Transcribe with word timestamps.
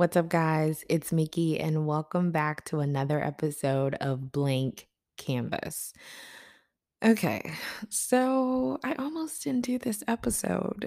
What's 0.00 0.16
up, 0.16 0.30
guys? 0.30 0.82
It's 0.88 1.12
Mickey, 1.12 1.60
and 1.60 1.86
welcome 1.86 2.30
back 2.30 2.64
to 2.64 2.80
another 2.80 3.22
episode 3.22 3.96
of 3.96 4.32
Blank 4.32 4.88
Canvas. 5.18 5.92
Okay, 7.04 7.52
so 7.90 8.78
I 8.82 8.94
almost 8.94 9.44
didn't 9.44 9.66
do 9.66 9.78
this 9.78 10.02
episode. 10.08 10.86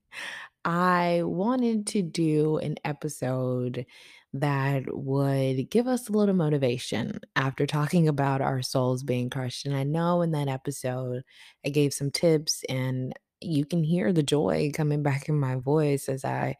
I 0.66 1.22
wanted 1.24 1.86
to 1.86 2.02
do 2.02 2.58
an 2.58 2.74
episode 2.84 3.86
that 4.34 4.82
would 4.88 5.70
give 5.70 5.86
us 5.86 6.10
a 6.10 6.12
little 6.12 6.34
motivation 6.34 7.20
after 7.34 7.64
talking 7.66 8.06
about 8.06 8.42
our 8.42 8.60
souls 8.60 9.02
being 9.02 9.30
crushed. 9.30 9.64
And 9.64 9.74
I 9.74 9.84
know 9.84 10.20
in 10.20 10.32
that 10.32 10.48
episode, 10.48 11.22
I 11.64 11.70
gave 11.70 11.94
some 11.94 12.10
tips, 12.10 12.64
and 12.68 13.14
you 13.40 13.64
can 13.64 13.82
hear 13.82 14.12
the 14.12 14.22
joy 14.22 14.72
coming 14.74 15.02
back 15.02 15.30
in 15.30 15.40
my 15.40 15.54
voice 15.54 16.06
as 16.06 16.22
I 16.22 16.56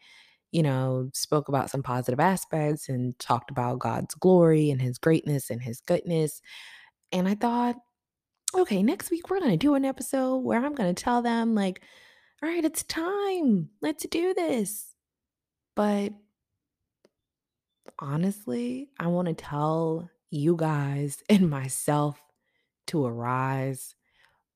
you 0.53 0.63
know, 0.63 1.11
spoke 1.15 1.49
about 1.49 1.71
some 1.71 1.83
positive 1.83 2.21
aspects 2.21 2.89
and 2.89 3.19
talked 3.19 3.51
about 3.51 3.79
God's 3.79 4.15
glory 4.15 4.71
and 4.71 4.81
his 4.81 4.99
greatness 4.99 5.51
and 5.51 5.63
his 5.63 5.81
goodness. 5.81 6.43
And 7.11 7.27
I 7.27 7.35
thought, 7.35 7.77
okay, 8.55 8.83
next 8.83 9.11
week 9.11 9.31
we're 9.31 9.41
going 9.41 9.51
to 9.51 9.57
do 9.57 9.75
an 9.75 9.85
episode 9.85 10.39
where 10.39 10.65
I'm 10.65 10.75
going 10.75 10.95
to 10.95 11.03
tell 11.03 11.23
them, 11.23 11.55
like, 11.55 11.83
all 12.43 12.49
right, 12.49 12.65
it's 12.65 12.83
time. 12.83 13.71
Let's 13.81 14.07
do 14.07 14.35
this. 14.35 14.95
But 15.75 16.13
honestly, 17.99 18.89
I 19.01 19.07
want 19.07 19.29
to 19.29 19.35
tell 19.35 20.11
you 20.31 20.57
guys 20.57 21.23
and 21.31 21.49
myself 21.49 22.21
to 22.89 23.07
arise, 23.07 23.95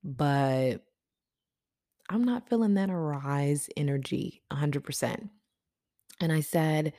but 0.04 0.82
I'm 2.10 2.24
not 2.24 2.48
feeling 2.48 2.74
that 2.74 2.90
arise 2.90 3.68
energy 3.76 4.42
100%. 4.52 5.30
And 6.20 6.32
I 6.32 6.40
said, 6.40 6.94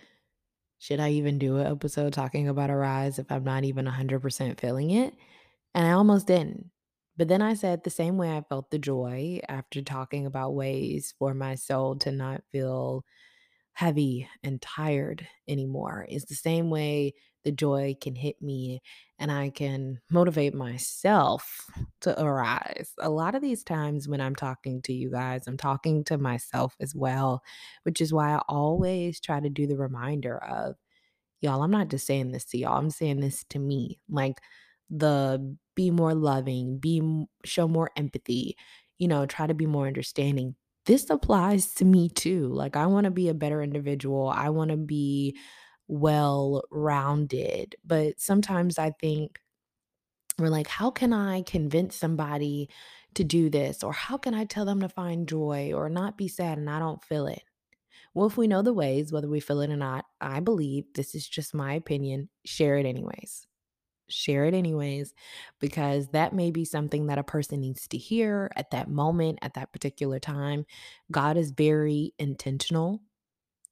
should 0.79 0.99
I 0.99 1.11
even 1.11 1.39
do 1.39 1.57
an 1.57 1.67
episode 1.67 2.13
talking 2.13 2.47
about 2.47 2.69
Arise 2.69 3.19
if 3.19 3.31
I'm 3.31 3.43
not 3.43 3.63
even 3.63 3.85
100% 3.85 4.59
feeling 4.59 4.91
it? 4.91 5.13
And 5.75 5.87
I 5.87 5.91
almost 5.91 6.27
didn't. 6.27 6.71
But 7.17 7.29
then 7.29 7.41
I 7.41 7.55
said 7.55 7.83
the 7.83 7.89
same 7.89 8.17
way 8.17 8.35
I 8.37 8.41
felt 8.43 8.71
the 8.71 8.79
joy 8.79 9.39
after 9.49 9.81
talking 9.81 10.25
about 10.27 10.55
ways 10.55 11.13
for 11.17 11.33
my 11.33 11.55
soul 11.55 11.95
to 11.97 12.11
not 12.11 12.43
feel 12.51 13.05
heavy 13.73 14.27
and 14.43 14.61
tired 14.61 15.27
anymore 15.47 16.05
is 16.09 16.25
the 16.25 16.35
same 16.35 16.69
way 16.69 17.13
the 17.47 17.51
joy 17.53 17.95
can 18.01 18.13
hit 18.13 18.41
me 18.41 18.81
and 19.19 19.31
I 19.31 19.51
can 19.51 20.01
motivate 20.11 20.53
myself 20.53 21.65
to 22.01 22.21
arise. 22.21 22.91
A 22.99 23.09
lot 23.09 23.35
of 23.35 23.41
these 23.41 23.63
times 23.63 24.05
when 24.05 24.19
I'm 24.19 24.35
talking 24.35 24.81
to 24.81 24.91
you 24.91 25.09
guys, 25.09 25.47
I'm 25.47 25.55
talking 25.55 26.03
to 26.03 26.17
myself 26.17 26.75
as 26.81 26.93
well, 26.93 27.41
which 27.83 28.01
is 28.01 28.11
why 28.11 28.33
I 28.33 28.41
always 28.49 29.21
try 29.21 29.39
to 29.39 29.49
do 29.49 29.65
the 29.65 29.77
reminder 29.77 30.37
of 30.43 30.75
y'all, 31.39 31.63
I'm 31.63 31.71
not 31.71 31.87
just 31.87 32.05
saying 32.05 32.33
this 32.33 32.43
to 32.47 32.57
y'all, 32.57 32.77
I'm 32.77 32.89
saying 32.89 33.21
this 33.21 33.45
to 33.51 33.59
me. 33.59 34.01
Like 34.09 34.41
the 34.89 35.55
be 35.73 35.89
more 35.89 36.13
loving, 36.13 36.79
be 36.79 37.25
show 37.45 37.69
more 37.69 37.91
empathy, 37.95 38.57
you 38.97 39.07
know, 39.07 39.25
try 39.25 39.47
to 39.47 39.53
be 39.53 39.67
more 39.67 39.87
understanding 39.87 40.55
this 40.85 41.09
applies 41.09 41.73
to 41.75 41.85
me 41.85 42.07
too. 42.07 42.47
Like, 42.47 42.77
I 42.77 42.85
want 42.85 43.03
to 43.03 43.11
be 43.11 43.27
a 43.27 43.33
better 43.33 43.61
individual. 43.61 44.29
I 44.29 44.49
want 44.49 44.71
to 44.71 44.77
be 44.77 45.37
well 45.87 46.63
rounded. 46.71 47.75
But 47.85 48.19
sometimes 48.19 48.79
I 48.79 48.91
think 48.91 49.39
we're 50.39 50.49
like, 50.49 50.67
how 50.67 50.91
can 50.91 51.13
I 51.13 51.41
convince 51.43 51.95
somebody 51.95 52.69
to 53.15 53.23
do 53.23 53.49
this? 53.49 53.83
Or 53.83 53.93
how 53.93 54.17
can 54.17 54.33
I 54.33 54.45
tell 54.45 54.65
them 54.65 54.81
to 54.81 54.89
find 54.89 55.27
joy 55.27 55.73
or 55.73 55.89
not 55.89 56.17
be 56.17 56.27
sad 56.27 56.57
and 56.57 56.69
I 56.69 56.79
don't 56.79 57.03
feel 57.03 57.27
it? 57.27 57.43
Well, 58.13 58.27
if 58.27 58.37
we 58.37 58.47
know 58.47 58.61
the 58.61 58.73
ways, 58.73 59.11
whether 59.11 59.29
we 59.29 59.39
feel 59.39 59.61
it 59.61 59.69
or 59.71 59.77
not, 59.77 60.05
I 60.21 60.39
believe 60.39 60.85
this 60.93 61.15
is 61.15 61.27
just 61.27 61.53
my 61.53 61.73
opinion, 61.73 62.29
share 62.45 62.77
it 62.77 62.85
anyways 62.85 63.47
share 64.09 64.45
it 64.45 64.53
anyways 64.53 65.13
because 65.59 66.09
that 66.09 66.33
may 66.33 66.49
be 66.49 66.63
something 66.63 67.07
that 67.07 67.17
a 67.17 67.23
person 67.23 67.59
needs 67.59 67.87
to 67.89 67.97
hear 67.97 68.49
at 68.55 68.71
that 68.71 68.89
moment 68.89 69.39
at 69.41 69.53
that 69.55 69.71
particular 69.73 70.19
time 70.19 70.65
god 71.11 71.35
is 71.35 71.51
very 71.51 72.13
intentional 72.17 73.01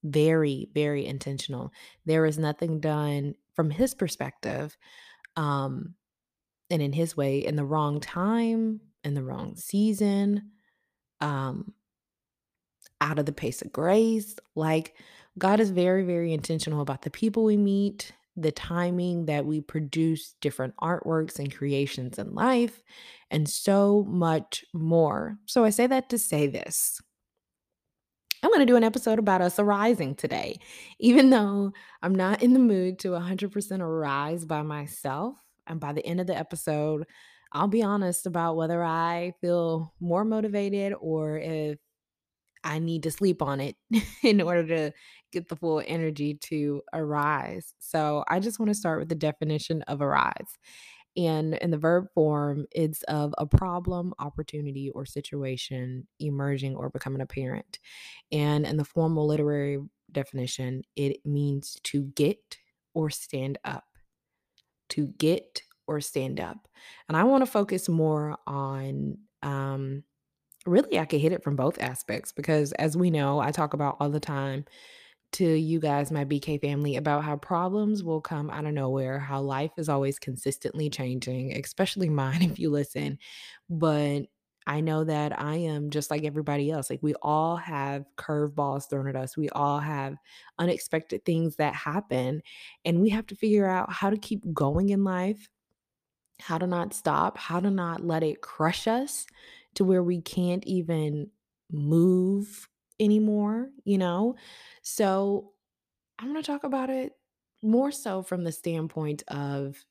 very 0.05 0.69
very 0.73 1.05
intentional 1.05 1.71
there 2.05 2.25
is 2.25 2.38
nothing 2.38 2.79
done 2.79 3.35
from 3.53 3.69
his 3.69 3.93
perspective 3.93 4.77
um 5.35 5.95
and 6.69 6.81
in 6.81 6.93
his 6.93 7.17
way 7.17 7.39
in 7.39 7.55
the 7.55 7.66
wrong 7.66 7.99
time 7.99 8.79
in 9.03 9.13
the 9.13 9.23
wrong 9.23 9.55
season 9.55 10.51
um 11.21 11.73
out 13.01 13.19
of 13.19 13.25
the 13.25 13.33
pace 13.33 13.61
of 13.61 13.71
grace 13.71 14.35
like 14.55 14.95
god 15.38 15.59
is 15.59 15.71
very 15.71 16.03
very 16.03 16.33
intentional 16.33 16.81
about 16.81 17.01
the 17.01 17.09
people 17.09 17.43
we 17.43 17.57
meet 17.57 18.13
the 18.37 18.51
timing 18.51 19.25
that 19.25 19.45
we 19.45 19.61
produce 19.61 20.35
different 20.41 20.75
artworks 20.77 21.39
and 21.39 21.55
creations 21.55 22.19
in 22.19 22.33
life, 22.33 22.83
and 23.31 23.47
so 23.47 24.05
much 24.07 24.66
more. 24.73 25.37
So, 25.45 25.63
I 25.63 25.69
say 25.69 25.87
that 25.87 26.09
to 26.09 26.17
say 26.17 26.47
this. 26.47 27.01
I'm 28.45 28.51
going 28.51 28.59
to 28.59 28.72
do 28.72 28.75
an 28.75 28.83
episode 28.83 29.17
about 29.17 29.41
us 29.41 29.57
arising 29.57 30.13
today. 30.13 30.59
Even 31.00 31.31
though 31.31 31.73
I'm 32.03 32.13
not 32.13 32.44
in 32.44 32.53
the 32.53 32.59
mood 32.59 33.00
to 33.00 33.09
100% 33.09 33.81
arise 33.81 34.45
by 34.45 34.61
myself, 34.61 35.35
and 35.66 35.79
by 35.79 35.94
the 35.94 36.06
end 36.06 36.22
of 36.22 36.28
the 36.28 36.38
episode, 36.38 37.07
I'll 37.51 37.67
be 37.67 37.81
honest 37.81 38.28
about 38.28 38.55
whether 38.55 38.84
I 38.84 39.34
feel 39.41 39.95
more 40.00 40.23
motivated 40.23 40.94
or 41.00 41.39
if 41.39 41.79
I 42.63 42.78
need 42.78 43.01
to 43.03 43.11
sleep 43.11 43.41
on 43.41 43.61
it 43.61 43.78
in 44.23 44.41
order 44.41 44.67
to 44.67 44.94
get 45.31 45.50
the 45.50 45.55
full 45.55 45.81
energy 45.84 46.35
to 46.44 46.84
arise. 46.94 47.73
So 47.79 48.23
I 48.28 48.39
just 48.39 48.59
want 48.59 48.69
to 48.69 48.75
start 48.75 49.00
with 49.00 49.09
the 49.09 49.16
definition 49.16 49.81
of 49.84 50.01
arise. 50.01 50.59
And 51.18 51.56
in 51.56 51.72
the 51.72 51.78
verb 51.78 52.08
form, 52.14 52.66
it's 52.72 53.03
of 53.03 53.34
a 53.38 53.46
problem, 53.46 54.14
opportunity, 54.20 54.90
or 54.92 55.06
situation 55.06 56.08
emerging 56.20 56.76
or 56.76 56.90
becoming 56.90 57.22
apparent. 57.22 57.80
And 58.31 58.66
in 58.66 58.78
the 58.78 58.86
formal 58.86 59.26
literary 59.26 59.80
definition, 60.12 60.84
it 60.96 61.26
means 61.26 61.78
to 61.84 62.03
get 62.16 62.58
or 62.94 63.09
stand 63.09 63.58
up. 63.64 63.86
To 64.90 65.08
get 65.18 65.62
or 65.88 66.02
stand 66.02 66.40
up. 66.40 66.68
And 67.08 67.16
I 67.16 67.24
want 67.24 67.46
to 67.46 67.52
focus 67.52 67.88
more 67.88 68.38
on 68.47 69.18
um, 69.42 70.03
really 70.66 71.00
I 71.00 71.06
could 71.06 71.22
hit 71.22 71.32
it 71.32 71.44
from 71.44 71.56
both 71.56 71.80
aspects 71.80 72.32
because 72.32 72.72
as 72.74 72.97
we 72.97 73.12
know, 73.12 73.40
I 73.40 73.52
talk 73.52 73.74
about 73.74 73.97
all 74.00 74.09
the 74.09 74.20
time 74.20 74.66
to 75.35 75.46
you 75.46 75.79
guys, 75.79 76.12
my 76.12 76.23
BK 76.23 76.62
family, 76.62 76.96
about 76.96 77.23
how 77.23 77.35
problems 77.35 78.03
will 78.03 78.22
come 78.22 78.50
out 78.50 78.66
of 78.66 78.73
nowhere, 78.73 79.19
how 79.19 79.41
life 79.41 79.72
is 79.78 79.90
always 79.90 80.18
consistently 80.18 80.90
changing, 80.90 81.57
especially 81.57 82.09
mine 82.09 82.41
if 82.51 82.57
you 82.57 82.69
listen. 82.69 83.19
But 83.69 84.23
I 84.68 84.79
know 84.79 85.03
that 85.03 85.40
I 85.40 85.57
am 85.57 85.90
just 85.90 86.09
like 86.09 86.23
everybody 86.23 86.72
else. 86.72 86.90
Like 86.90 87.03
we 87.03 87.13
all 87.22 87.57
have 87.57 88.06
curveballs 88.18 88.90
thrown 88.90 89.07
at 89.07 89.16
us. 89.16 89.38
We 89.38 89.50
all 89.50 89.79
have 89.79 90.16
unexpected 90.57 91.23
things 91.25 91.57
that 91.57 91.75
happen. 91.75 92.41
And 92.85 93.02
we 93.02 93.09
have 93.09 93.28
to 93.28 93.35
figure 93.35 93.67
out 93.67 93.91
how 93.91 94.09
to 94.09 94.17
keep 94.17 94.41
going 94.53 94.90
in 94.90 95.03
life, 95.03 95.50
how 96.40 96.57
to 96.57 96.66
not 96.66 96.94
stop, 96.94 97.38
how 97.38 97.59
to 97.59 97.69
not 97.69 98.06
let 98.06 98.23
it 98.23 98.41
crush 98.41 98.88
us 98.88 99.28
to 99.75 99.84
where 99.84 100.02
we 100.02 100.22
can't 100.22 100.66
even 100.66 101.29
move 101.72 102.69
anymore, 103.00 103.69
you 103.83 103.97
know? 103.97 104.35
So 104.81 105.52
I'm 106.20 106.31
going 106.31 106.41
to 106.41 106.46
talk 106.46 106.64
about 106.64 106.90
it 106.90 107.14
more 107.61 107.91
so 107.91 108.22
from 108.22 108.43
the 108.43 108.52
standpoint 108.52 109.23
of 109.28 109.84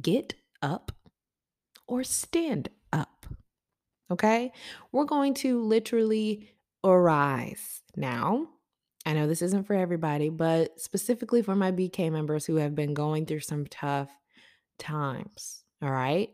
get 0.00 0.34
up 0.62 0.92
or 1.86 2.04
stand 2.04 2.68
up. 2.92 3.26
Okay? 4.10 4.52
We're 4.92 5.04
going 5.04 5.34
to 5.34 5.60
literally 5.62 6.50
arise. 6.84 7.82
Now, 7.96 8.48
I 9.06 9.12
know 9.12 9.26
this 9.26 9.42
isn't 9.42 9.66
for 9.66 9.74
everybody, 9.74 10.28
but 10.28 10.78
specifically 10.80 11.42
for 11.42 11.54
my 11.54 11.72
BK 11.72 12.12
members 12.12 12.44
who 12.44 12.56
have 12.56 12.74
been 12.74 12.94
going 12.94 13.26
through 13.26 13.40
some 13.40 13.66
tough 13.66 14.10
times. 14.78 15.64
All 15.82 15.90
right. 15.90 16.30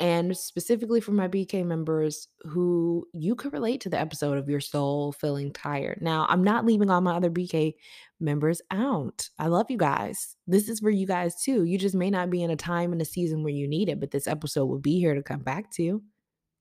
And 0.00 0.36
specifically 0.36 1.00
for 1.00 1.12
my 1.12 1.28
BK 1.28 1.64
members 1.64 2.26
who 2.42 3.06
you 3.12 3.36
could 3.36 3.52
relate 3.52 3.80
to 3.82 3.88
the 3.88 4.00
episode 4.00 4.38
of 4.38 4.48
your 4.48 4.60
soul 4.60 5.12
feeling 5.12 5.52
tired. 5.52 5.98
Now, 6.00 6.26
I'm 6.28 6.42
not 6.42 6.66
leaving 6.66 6.90
all 6.90 7.00
my 7.00 7.14
other 7.14 7.30
BK 7.30 7.74
members 8.18 8.60
out. 8.72 9.28
I 9.38 9.46
love 9.46 9.70
you 9.70 9.76
guys. 9.76 10.34
This 10.48 10.68
is 10.68 10.80
for 10.80 10.90
you 10.90 11.06
guys 11.06 11.40
too. 11.40 11.64
You 11.64 11.78
just 11.78 11.94
may 11.94 12.10
not 12.10 12.28
be 12.28 12.42
in 12.42 12.50
a 12.50 12.56
time 12.56 12.92
in 12.92 13.00
a 13.00 13.04
season 13.04 13.44
where 13.44 13.52
you 13.52 13.68
need 13.68 13.88
it, 13.88 14.00
but 14.00 14.10
this 14.10 14.26
episode 14.26 14.66
will 14.66 14.80
be 14.80 14.98
here 14.98 15.14
to 15.14 15.22
come 15.22 15.42
back 15.42 15.70
to. 15.72 16.02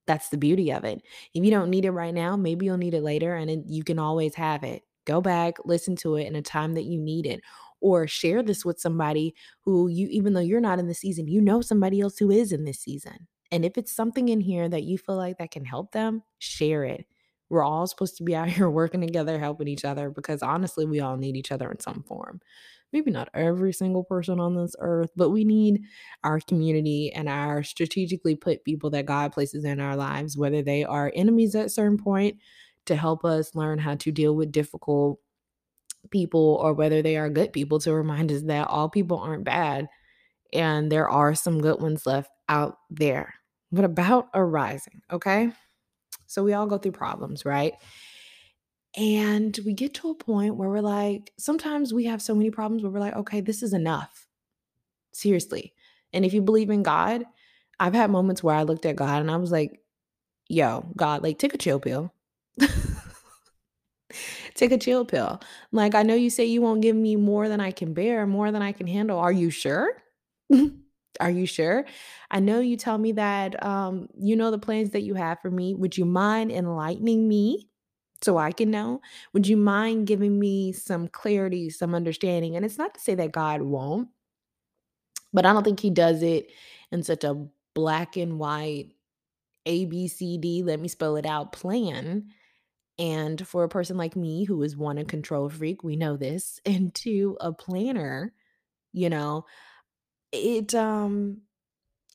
That's 0.06 0.30
the 0.30 0.38
beauty 0.38 0.72
of 0.72 0.84
it. 0.84 1.02
If 1.34 1.44
you 1.44 1.50
don't 1.50 1.70
need 1.70 1.86
it 1.86 1.92
right 1.92 2.14
now, 2.14 2.36
maybe 2.36 2.66
you'll 2.66 2.78
need 2.78 2.94
it 2.94 3.04
later 3.04 3.36
and 3.36 3.50
it, 3.50 3.60
you 3.68 3.84
can 3.84 3.98
always 3.98 4.36
have 4.36 4.64
it. 4.64 4.84
Go 5.06 5.22
back, 5.22 5.56
listen 5.66 5.96
to 5.98 6.16
it 6.16 6.28
in 6.28 6.36
a 6.36 6.42
time 6.42 6.74
that 6.74 6.86
you 6.86 7.00
need 7.00 7.26
it 7.26 7.42
or 7.84 8.08
share 8.08 8.42
this 8.42 8.64
with 8.64 8.80
somebody 8.80 9.36
who 9.66 9.90
you, 9.90 10.08
even 10.10 10.34
though 10.34 10.40
you're 10.40 10.62
not 10.62 10.80
in 10.80 10.88
the 10.88 10.94
season, 10.94 11.28
you 11.28 11.42
know 11.42 11.62
somebody 11.62 12.00
else 12.00 12.18
who 12.18 12.32
is 12.32 12.54
in 12.54 12.64
this 12.64 12.80
season. 12.80 13.28
And 13.52 13.66
if 13.66 13.78
it's 13.78 13.94
something 13.94 14.30
in 14.30 14.40
here 14.40 14.70
that 14.70 14.84
you 14.84 14.98
feel 14.98 15.18
like 15.18 15.38
that 15.38 15.52
can 15.52 15.66
help 15.66 15.92
them, 15.92 16.24
share 16.40 16.86
it. 16.86 17.06
We're 17.50 17.62
all 17.64 17.86
supposed 17.86 18.18
to 18.18 18.24
be 18.24 18.36
out 18.38 18.50
here 18.50 18.70
working 18.70 19.02
together, 19.02 19.38
helping 19.38 19.68
each 19.68 19.84
other 19.84 20.10
because 20.10 20.42
honestly, 20.42 20.86
we 20.86 21.02
all 21.02 21.18
need 21.18 21.36
each 21.36 21.52
other 21.52 21.70
in 21.70 21.80
some 21.82 22.04
form. 22.08 22.40
Maybe 22.94 23.12
not 23.12 23.30
every 23.34 23.74
single 23.74 24.04
person 24.04 24.40
on 24.40 24.56
this 24.56 24.76
earth, 24.80 25.10
but 25.18 25.32
we 25.32 25.44
need 25.44 25.82
our 26.24 26.40
community 26.40 27.12
and 27.14 27.28
our 27.28 27.64
strategically 27.64 28.36
put 28.36 28.64
people 28.64 28.92
that 28.92 29.08
God 29.08 29.34
places 29.34 29.66
in 29.66 29.82
our 29.82 29.98
lives, 29.98 30.38
whether 30.38 30.62
they 30.62 30.86
are 30.86 31.12
enemies 31.16 31.54
at 31.56 31.66
a 31.66 31.70
certain 31.70 31.98
point 31.98 32.38
to 32.86 32.96
help 32.96 33.26
us 33.26 33.56
learn 33.56 33.80
how 33.80 33.96
to 33.96 34.12
deal 34.12 34.36
with 34.36 34.52
difficult 34.52 35.20
people 36.12 36.60
or 36.62 36.74
whether 36.74 37.02
they 37.02 37.18
are 37.18 37.30
good 37.30 37.54
people 37.54 37.80
to 37.80 37.94
remind 37.94 38.32
us 38.32 38.42
that 38.44 38.68
all 38.68 38.90
people 38.90 39.18
aren't 39.20 39.44
bad 39.44 39.88
and 40.52 40.92
there 40.92 41.10
are 41.10 41.34
some 41.34 41.62
good 41.62 41.82
ones 41.82 42.06
left 42.06 42.30
out 42.48 42.78
there. 42.90 43.34
What 43.72 43.86
about 43.86 44.28
arising? 44.34 45.02
Okay. 45.12 45.52
So 46.28 46.44
we 46.44 46.54
all 46.54 46.68
go 46.68 46.78
through 46.78 46.92
problems, 46.92 47.46
right? 47.46 47.74
And 48.96 49.58
we 49.66 49.74
get 49.74 49.96
to 49.96 50.12
a 50.12 50.16
point 50.16 50.56
where 50.56 50.70
we're 50.70 50.82
like, 50.82 51.32
sometimes 51.40 51.94
we 51.94 52.06
have 52.06 52.22
so 52.22 52.36
many 52.36 52.52
problems 52.52 52.84
where 52.84 52.92
we're 52.92 53.00
like, 53.00 53.16
okay, 53.16 53.42
this 53.42 53.64
is 53.64 53.74
enough. 53.74 54.28
Seriously. 55.14 55.74
And 56.12 56.24
if 56.24 56.34
you 56.34 56.42
believe 56.42 56.70
in 56.70 56.84
God, 56.84 57.24
I've 57.80 57.96
had 57.96 58.12
moments 58.12 58.44
where 58.44 58.56
I 58.56 58.64
looked 58.64 58.86
at 58.86 58.96
God 58.96 59.22
and 59.22 59.32
I 59.32 59.38
was 59.38 59.52
like, 59.52 59.80
yo, 60.48 60.86
God, 60.96 61.24
like, 61.24 61.40
take 61.40 61.56
a 61.56 61.58
chill 61.58 61.80
pill. 61.80 62.14
Take 64.56 64.72
a 64.72 64.78
chill 64.78 65.06
pill. 65.06 65.42
Like, 65.72 65.96
I 65.96 66.04
know 66.04 66.16
you 66.16 66.30
say 66.30 66.46
you 66.46 66.62
won't 66.62 66.82
give 66.82 66.96
me 66.96 67.16
more 67.16 67.50
than 67.50 67.60
I 67.60 67.72
can 67.72 67.94
bear, 67.94 68.26
more 68.28 68.52
than 68.52 68.62
I 68.62 68.72
can 68.72 68.88
handle. 68.88 69.20
Are 69.20 69.32
you 69.32 69.50
sure? 69.50 70.02
Are 71.20 71.30
you 71.30 71.46
sure? 71.46 71.86
I 72.32 72.40
know 72.40 72.60
you 72.60 72.76
tell 72.76 72.98
me 72.98 73.12
that 73.14 73.64
um, 73.64 74.08
you 74.18 74.36
know 74.36 74.50
the 74.52 74.58
plans 74.58 74.92
that 74.92 75.04
you 75.04 75.14
have 75.16 75.40
for 75.42 75.52
me. 75.52 75.74
Would 75.76 75.98
you 75.98 76.06
mind 76.06 76.52
enlightening 76.52 77.28
me 77.28 77.70
so 78.24 78.38
I 78.38 78.52
can 78.52 78.72
know? 78.72 79.02
Would 79.34 79.48
you 79.48 79.58
mind 79.58 80.08
giving 80.08 80.40
me 80.40 80.72
some 80.72 81.08
clarity, 81.08 81.70
some 81.70 81.94
understanding? 81.94 82.56
And 82.56 82.66
it's 82.66 82.78
not 82.80 82.96
to 82.96 83.00
say 83.00 83.14
that 83.16 83.32
God 83.32 83.62
won't, 83.62 84.10
but 85.32 85.46
I 85.46 85.54
don't 85.54 85.64
think 85.64 85.80
He 85.80 85.90
does 85.90 86.22
it 86.22 86.50
in 86.92 87.04
such 87.04 87.24
a 87.24 87.48
black 87.74 88.18
and 88.18 88.40
white 88.40 88.92
A, 89.66 89.86
B, 89.86 90.08
C, 90.08 90.38
D, 90.38 90.64
let 90.64 90.80
me 90.82 90.88
spell 90.88 91.18
it 91.18 91.26
out 91.26 91.54
plan. 91.54 92.30
And 93.00 93.46
for 93.48 93.64
a 93.64 93.70
person 93.70 93.98
like 93.98 94.16
me, 94.16 94.46
who 94.46 94.62
is 94.64 94.78
one, 94.78 94.98
a 94.98 95.06
control 95.06 95.50
freak, 95.50 95.84
we 95.84 95.96
know 95.96 96.18
this, 96.18 96.60
and 96.66 96.94
two, 96.94 97.38
a 97.42 97.54
planner, 97.54 98.34
you 98.94 99.10
know, 99.10 99.46
it 100.32 100.74
um 100.76 101.42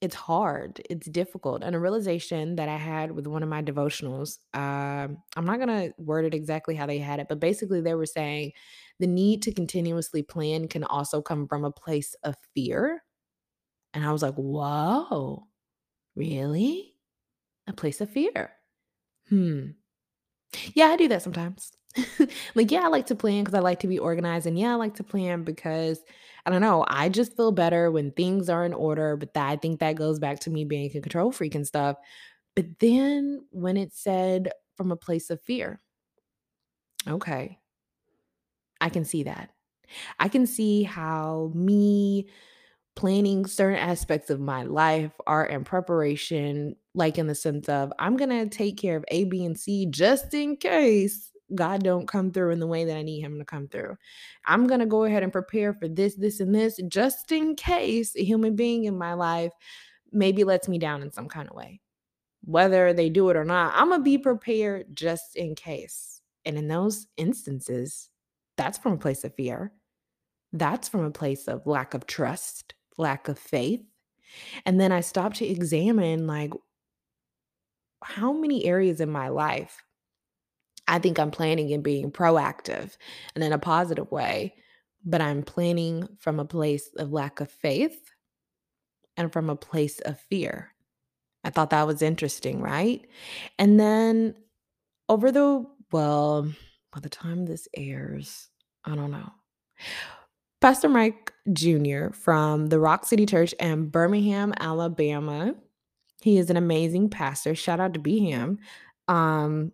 it's 0.00 0.14
hard 0.14 0.80
it's 0.90 1.08
difficult 1.08 1.62
and 1.64 1.74
a 1.76 1.78
realization 1.78 2.56
that 2.56 2.68
i 2.68 2.76
had 2.76 3.12
with 3.12 3.26
one 3.26 3.42
of 3.42 3.48
my 3.48 3.62
devotionals 3.62 4.38
um 4.54 5.18
i'm 5.36 5.44
not 5.46 5.58
going 5.58 5.68
to 5.68 5.94
word 5.98 6.24
it 6.24 6.34
exactly 6.34 6.74
how 6.74 6.86
they 6.86 6.98
had 6.98 7.20
it 7.20 7.28
but 7.28 7.40
basically 7.40 7.80
they 7.80 7.94
were 7.94 8.06
saying 8.06 8.52
the 9.00 9.06
need 9.06 9.42
to 9.42 9.52
continuously 9.52 10.22
plan 10.22 10.68
can 10.68 10.84
also 10.84 11.22
come 11.22 11.48
from 11.48 11.64
a 11.64 11.72
place 11.72 12.14
of 12.24 12.36
fear 12.54 13.02
and 13.94 14.04
i 14.04 14.12
was 14.12 14.22
like 14.22 14.34
whoa 14.34 15.46
really? 16.16 16.94
A 17.68 17.72
place 17.72 18.00
of 18.00 18.10
fear? 18.10 18.52
Hmm 19.28 19.77
yeah 20.74 20.86
i 20.86 20.96
do 20.96 21.08
that 21.08 21.22
sometimes 21.22 21.72
like, 22.54 22.70
yeah, 22.70 22.84
I 22.84 22.88
like 22.88 23.06
to 23.06 23.16
plan 23.16 23.42
because 23.42 23.54
I 23.54 23.60
like 23.60 23.80
to 23.80 23.88
be 23.88 23.98
organized. 23.98 24.46
And 24.46 24.58
yeah, 24.58 24.72
I 24.72 24.74
like 24.76 24.94
to 24.96 25.02
plan 25.02 25.42
because 25.42 26.00
I 26.46 26.50
don't 26.50 26.60
know, 26.60 26.84
I 26.86 27.08
just 27.08 27.34
feel 27.36 27.50
better 27.50 27.90
when 27.90 28.12
things 28.12 28.48
are 28.48 28.64
in 28.64 28.72
order. 28.72 29.16
But 29.16 29.34
that, 29.34 29.48
I 29.48 29.56
think 29.56 29.80
that 29.80 29.96
goes 29.96 30.18
back 30.20 30.38
to 30.40 30.50
me 30.50 30.64
being 30.64 30.86
a 30.86 31.00
control 31.00 31.32
freak 31.32 31.54
and 31.56 31.66
stuff. 31.66 31.96
But 32.54 32.66
then 32.78 33.46
when 33.50 33.76
it's 33.76 34.00
said 34.00 34.50
from 34.76 34.92
a 34.92 34.96
place 34.96 35.30
of 35.30 35.40
fear, 35.42 35.80
okay, 37.06 37.58
I 38.80 38.88
can 38.88 39.04
see 39.04 39.24
that. 39.24 39.50
I 40.18 40.28
can 40.28 40.46
see 40.46 40.82
how 40.82 41.52
me 41.54 42.28
planning 42.96 43.46
certain 43.46 43.78
aspects 43.78 44.30
of 44.30 44.40
my 44.40 44.64
life 44.64 45.12
are 45.26 45.46
in 45.46 45.64
preparation, 45.64 46.76
like 46.98 47.16
in 47.16 47.28
the 47.28 47.34
sense 47.34 47.68
of 47.68 47.92
I'm 47.98 48.16
gonna 48.16 48.48
take 48.48 48.76
care 48.76 48.96
of 48.96 49.04
A, 49.08 49.24
B, 49.24 49.44
and 49.44 49.58
C 49.58 49.86
just 49.86 50.34
in 50.34 50.56
case 50.56 51.32
God 51.54 51.82
don't 51.82 52.06
come 52.06 52.30
through 52.30 52.50
in 52.50 52.60
the 52.60 52.66
way 52.66 52.84
that 52.84 52.96
I 52.96 53.02
need 53.02 53.20
him 53.20 53.38
to 53.38 53.44
come 53.44 53.68
through. 53.68 53.96
I'm 54.44 54.66
going 54.66 54.80
to 54.80 54.86
go 54.86 55.04
ahead 55.04 55.22
and 55.22 55.32
prepare 55.32 55.72
for 55.72 55.88
this, 55.88 56.14
this, 56.14 56.40
and 56.40 56.54
this 56.54 56.78
just 56.88 57.32
in 57.32 57.56
case 57.56 58.14
a 58.16 58.24
human 58.24 58.54
being 58.54 58.84
in 58.84 58.98
my 58.98 59.14
life 59.14 59.52
maybe 60.12 60.44
lets 60.44 60.68
me 60.68 60.78
down 60.78 61.02
in 61.02 61.10
some 61.10 61.28
kind 61.28 61.48
of 61.48 61.56
way. 61.56 61.80
Whether 62.44 62.92
they 62.92 63.08
do 63.08 63.30
it 63.30 63.36
or 63.36 63.44
not, 63.44 63.72
I'm 63.74 63.88
going 63.88 64.00
to 64.00 64.04
be 64.04 64.18
prepared 64.18 64.94
just 64.94 65.36
in 65.36 65.54
case. 65.54 66.20
And 66.44 66.56
in 66.56 66.68
those 66.68 67.06
instances, 67.16 68.10
that's 68.56 68.78
from 68.78 68.92
a 68.94 68.98
place 68.98 69.24
of 69.24 69.34
fear. 69.34 69.72
That's 70.52 70.88
from 70.88 71.04
a 71.04 71.10
place 71.10 71.46
of 71.46 71.66
lack 71.66 71.94
of 71.94 72.06
trust, 72.06 72.74
lack 72.96 73.28
of 73.28 73.38
faith. 73.38 73.82
And 74.64 74.80
then 74.80 74.92
I 74.92 75.00
stopped 75.00 75.36
to 75.36 75.46
examine 75.46 76.26
like 76.26 76.52
how 78.02 78.32
many 78.32 78.64
areas 78.64 79.00
in 79.00 79.10
my 79.10 79.28
life 79.28 79.82
I 80.88 80.98
think 80.98 81.18
I'm 81.18 81.30
planning 81.30 81.72
and 81.72 81.84
being 81.84 82.10
proactive 82.10 82.96
and 83.34 83.44
in 83.44 83.52
a 83.52 83.58
positive 83.58 84.10
way, 84.10 84.54
but 85.04 85.20
I'm 85.20 85.42
planning 85.42 86.08
from 86.18 86.40
a 86.40 86.46
place 86.46 86.88
of 86.96 87.12
lack 87.12 87.40
of 87.40 87.50
faith 87.50 88.10
and 89.16 89.30
from 89.30 89.50
a 89.50 89.56
place 89.56 90.00
of 90.00 90.18
fear. 90.18 90.72
I 91.44 91.50
thought 91.50 91.70
that 91.70 91.86
was 91.86 92.00
interesting, 92.00 92.60
right? 92.62 93.06
And 93.58 93.78
then 93.78 94.34
over 95.10 95.30
the, 95.30 95.66
well, 95.92 96.50
by 96.92 97.00
the 97.00 97.10
time 97.10 97.44
this 97.44 97.68
airs, 97.76 98.48
I 98.84 98.94
don't 98.94 99.10
know. 99.10 99.30
Pastor 100.60 100.88
Mike 100.88 101.32
Jr. 101.52 102.08
from 102.12 102.66
the 102.68 102.80
Rock 102.80 103.06
City 103.06 103.26
Church 103.26 103.52
in 103.60 103.90
Birmingham, 103.90 104.54
Alabama. 104.58 105.54
He 106.20 106.38
is 106.38 106.50
an 106.50 106.56
amazing 106.56 107.10
pastor. 107.10 107.54
Shout 107.54 107.80
out 107.80 107.94
to 107.94 108.00
Bham. 108.00 108.58
Um, 109.06 109.72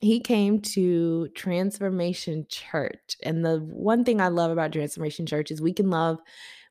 he 0.00 0.20
came 0.20 0.60
to 0.60 1.28
Transformation 1.34 2.46
Church. 2.48 3.16
And 3.22 3.44
the 3.44 3.58
one 3.58 4.04
thing 4.04 4.20
I 4.20 4.28
love 4.28 4.50
about 4.50 4.72
Transformation 4.72 5.26
Church 5.26 5.50
is 5.50 5.60
we 5.60 5.72
can 5.72 5.90
love, 5.90 6.18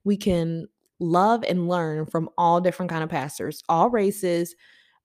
we 0.03 0.15
can 0.15 0.67
love 0.99 1.43
and 1.47 1.67
learn 1.67 2.05
from 2.05 2.29
all 2.37 2.61
different 2.61 2.89
kind 2.89 3.03
of 3.03 3.09
pastors, 3.09 3.63
all 3.67 3.89
races, 3.89 4.55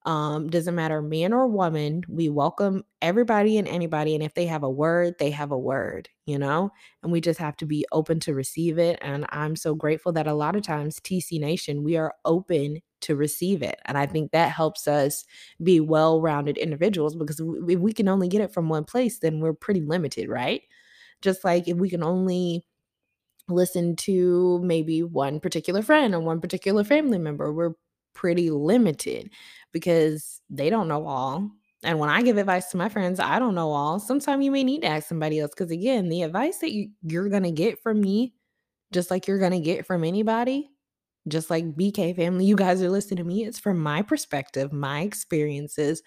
um, 0.05 0.49
doesn't 0.49 0.75
matter 0.75 1.01
man 1.01 1.33
or 1.33 1.47
woman. 1.47 2.03
We 2.09 2.29
welcome 2.29 2.85
everybody 3.01 3.59
and 3.59 3.69
anybody. 3.69 4.15
And 4.15 4.23
if 4.23 4.35
they 4.35 4.47
have 4.47 4.65
a 4.65 4.71
word, 4.71 5.15
they 5.19 5.31
have 5.31 5.53
a 5.53 5.59
word, 5.59 6.09
you 6.27 6.39
know? 6.39 6.71
And 7.03 7.13
we 7.13 7.21
just 7.21 7.39
have 7.39 7.57
to 7.59 7.67
be 7.67 7.87
open 7.93 8.19
to 8.21 8.35
receive 8.35 8.79
it. 8.79 8.99
And 9.01 9.27
I'm 9.31 9.55
so 9.55 9.75
grateful 9.75 10.13
that 10.13 10.27
a 10.27 10.35
lot 10.35 10.57
of 10.57 10.63
times, 10.63 10.99
TC 11.01 11.39
Nation, 11.39 11.85
we 11.85 11.97
are 11.97 12.15
open 12.25 12.81
to 13.03 13.17
receive 13.17 13.63
it. 13.63 13.79
And 13.85 13.97
I 13.99 14.07
think 14.07 14.33
that 14.33 14.51
helps 14.51 14.89
us 14.89 15.25
be 15.63 15.81
well 15.81 16.21
rounded 16.21 16.57
individuals 16.59 17.15
because 17.15 17.41
if 17.41 17.79
we 17.79 17.93
can 17.93 18.09
only 18.09 18.29
get 18.29 18.41
it 18.41 18.53
from 18.53 18.69
one 18.69 18.85
place, 18.85 19.19
then 19.19 19.41
we're 19.41 19.53
pretty 19.53 19.81
limited, 19.81 20.29
right? 20.29 20.63
Just 21.21 21.45
like 21.45 21.69
if 21.69 21.77
we 21.77 21.91
can 21.91 22.03
only 22.03 22.65
listen 23.49 23.97
to 23.97 24.61
maybe 24.63 25.03
one 25.03 25.41
particular 25.41 25.83
friend 25.83 26.15
or 26.15 26.21
one 26.21 26.41
particular 26.41 26.85
family 26.85 27.19
member, 27.19 27.53
we're 27.53 27.75
pretty 28.15 28.51
limited 28.51 29.31
because 29.73 30.41
they 30.51 30.71
don't 30.71 30.89
know 30.89 31.07
all. 31.07 31.51
And 31.85 31.99
when 31.99 32.11
I 32.11 32.23
give 32.23 32.39
advice 32.39 32.71
to 32.71 32.77
my 32.77 32.89
friends, 32.89 33.19
I 33.19 33.39
don't 33.39 33.57
know 33.57 33.73
all. 33.73 33.99
Sometimes 33.99 34.45
you 34.45 34.53
may 34.53 34.63
need 34.63 34.83
to 34.83 34.89
ask 34.89 35.09
somebody 35.09 35.41
else 35.41 35.51
because, 35.51 35.73
again, 35.73 36.09
the 36.09 36.23
advice 36.23 36.59
that 36.59 36.73
you, 36.73 36.91
you're 37.03 37.29
going 37.29 37.43
to 37.43 37.51
get 37.51 37.83
from 37.83 38.01
me, 38.01 38.35
just 38.93 39.11
like 39.11 39.27
you're 39.27 39.41
going 39.41 39.53
to 39.53 39.61
get 39.61 39.85
from 39.85 40.05
anybody, 40.05 40.71
just 41.29 41.51
like 41.51 41.77
BK 41.77 42.15
family, 42.17 42.45
you 42.45 42.57
guys 42.57 42.83
are 42.83 42.91
listening 42.91 43.19
to 43.19 43.25
me. 43.25 43.45
It's 43.45 43.59
from 43.59 43.79
my 43.79 44.03
perspective, 44.03 44.73
my 44.73 45.01
experiences, 45.01 46.03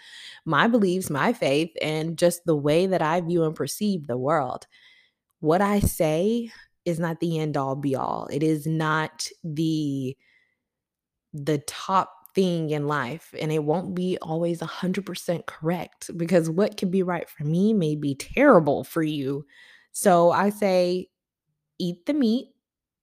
my 0.45 0.67
beliefs, 0.67 1.09
my 1.09 1.33
faith, 1.33 1.71
and 1.81 2.17
just 2.17 2.45
the 2.45 2.55
way 2.55 2.85
that 2.87 3.01
I 3.01 3.21
view 3.21 3.43
and 3.43 3.55
perceive 3.55 4.07
the 4.07 4.17
world. 4.17 4.67
What 5.39 5.61
I 5.61 5.79
say 5.79 6.51
is 6.85 6.99
not 6.99 7.19
the 7.19 7.39
end 7.39 7.57
all 7.57 7.75
be 7.75 7.95
all. 7.95 8.27
It 8.31 8.43
is 8.43 8.67
not 8.67 9.27
the 9.43 10.15
the 11.33 11.57
top 11.59 12.11
thing 12.33 12.69
in 12.69 12.87
life 12.87 13.33
and 13.39 13.51
it 13.51 13.63
won't 13.63 13.95
be 13.95 14.17
always 14.21 14.59
100% 14.59 15.45
correct 15.45 16.11
because 16.17 16.49
what 16.49 16.77
can 16.77 16.91
be 16.91 17.01
right 17.01 17.29
for 17.29 17.43
me 17.43 17.73
may 17.73 17.95
be 17.95 18.13
terrible 18.15 18.83
for 18.83 19.01
you. 19.01 19.45
So 19.91 20.31
I 20.31 20.49
say 20.49 21.07
eat 21.79 22.05
the 22.05 22.13
meat, 22.13 22.49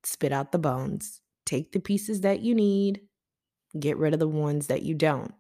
spit 0.05 0.33
out 0.33 0.53
the 0.53 0.59
bones. 0.59 1.21
Take 1.45 1.73
the 1.73 1.81
pieces 1.81 2.23
that 2.23 2.41
you 2.41 2.55
need, 2.55 3.01
get 3.79 3.97
rid 3.97 4.15
of 4.15 4.21
the 4.21 4.29
ones 4.29 4.69
that 4.69 4.83
you 4.83 4.95
don't. 4.95 5.35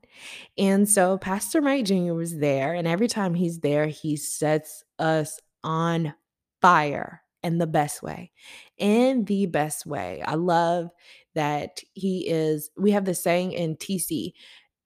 And 0.58 0.88
so 0.88 1.18
Pastor 1.18 1.60
Mike 1.62 1.86
Jr. 1.86 2.12
was 2.12 2.38
there, 2.38 2.74
and 2.74 2.86
every 2.86 3.08
time 3.08 3.34
he's 3.34 3.60
there, 3.60 3.86
he 3.86 4.16
sets 4.16 4.84
us 4.98 5.40
on 5.64 6.14
fire 6.60 7.22
in 7.42 7.58
the 7.58 7.66
best 7.66 8.02
way. 8.02 8.30
In 8.78 9.24
the 9.24 9.46
best 9.46 9.86
way. 9.86 10.22
I 10.24 10.34
love 10.34 10.90
that 11.34 11.80
he 11.94 12.28
is, 12.28 12.70
we 12.76 12.92
have 12.92 13.04
the 13.04 13.14
saying 13.14 13.52
in 13.52 13.76
TC 13.76 14.32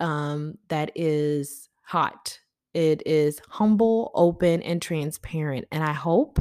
um, 0.00 0.58
that 0.68 0.92
is 0.94 1.68
hot 1.82 2.38
It 2.74 3.02
is 3.06 3.40
humble, 3.48 4.10
open, 4.14 4.62
and 4.62 4.80
transparent. 4.80 5.66
And 5.72 5.82
I 5.82 5.92
hope 5.92 6.38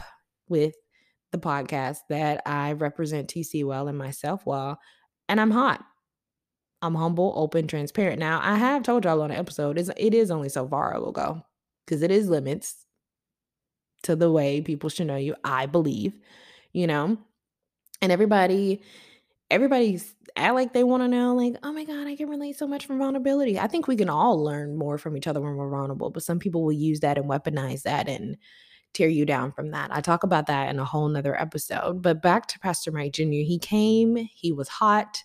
with 0.49 0.75
the 1.35 1.47
podcast 1.47 1.97
that 2.09 2.41
I 2.45 2.73
represent 2.73 3.29
TC 3.29 3.65
well 3.65 3.87
and 3.87 3.97
myself 3.97 4.45
well. 4.45 4.79
And 5.27 5.41
I'm 5.41 5.51
hot. 5.51 5.83
I'm 6.81 6.95
humble, 6.95 7.33
open, 7.35 7.67
transparent. 7.67 8.19
Now, 8.19 8.39
I 8.43 8.57
have 8.57 8.83
told 8.83 9.05
y'all 9.05 9.21
on 9.21 9.31
an 9.31 9.37
episode, 9.37 9.77
it 9.77 10.13
is 10.13 10.31
only 10.31 10.49
so 10.49 10.67
far 10.67 10.93
I 10.93 10.99
will 10.99 11.11
go 11.11 11.41
because 11.85 12.03
it 12.03 12.11
is 12.11 12.29
limits 12.29 12.85
to 14.03 14.15
the 14.15 14.31
way 14.31 14.61
people 14.61 14.89
should 14.89 15.07
know 15.07 15.15
you, 15.15 15.35
I 15.43 15.65
believe, 15.65 16.19
you 16.73 16.85
know? 16.85 17.17
And 18.01 18.11
everybody, 18.11 18.83
everybody's 19.49 20.13
act 20.35 20.53
like 20.53 20.73
they 20.73 20.83
want 20.83 21.01
to 21.01 21.07
know, 21.07 21.33
like, 21.33 21.55
oh 21.63 21.73
my 21.73 21.85
God, 21.85 22.05
I 22.05 22.15
can 22.15 22.29
relate 22.29 22.57
so 22.57 22.67
much 22.67 22.85
from 22.85 22.99
vulnerability. 22.99 23.57
I 23.57 23.67
think 23.67 23.87
we 23.87 23.95
can 23.95 24.09
all 24.09 24.43
learn 24.43 24.75
more 24.75 24.97
from 24.99 25.17
each 25.17 25.27
other 25.27 25.41
when 25.41 25.55
we're 25.55 25.69
vulnerable, 25.69 26.11
but 26.11 26.23
some 26.23 26.37
people 26.37 26.63
will 26.63 26.71
use 26.71 26.99
that 26.99 27.17
and 27.17 27.27
weaponize 27.27 27.83
that 27.83 28.07
and 28.07 28.37
tear 28.95 29.09
you 29.09 29.25
down 29.25 29.51
from 29.51 29.71
that. 29.71 29.93
I 29.93 30.01
talk 30.01 30.23
about 30.23 30.47
that 30.47 30.69
in 30.69 30.79
a 30.79 30.85
whole 30.85 31.07
nother 31.07 31.39
episode. 31.39 32.01
But 32.01 32.21
back 32.21 32.47
to 32.47 32.59
Pastor 32.59 32.91
Mike 32.91 33.13
Jr., 33.13 33.43
he 33.43 33.59
came, 33.59 34.15
he 34.15 34.51
was 34.51 34.67
hot, 34.67 35.21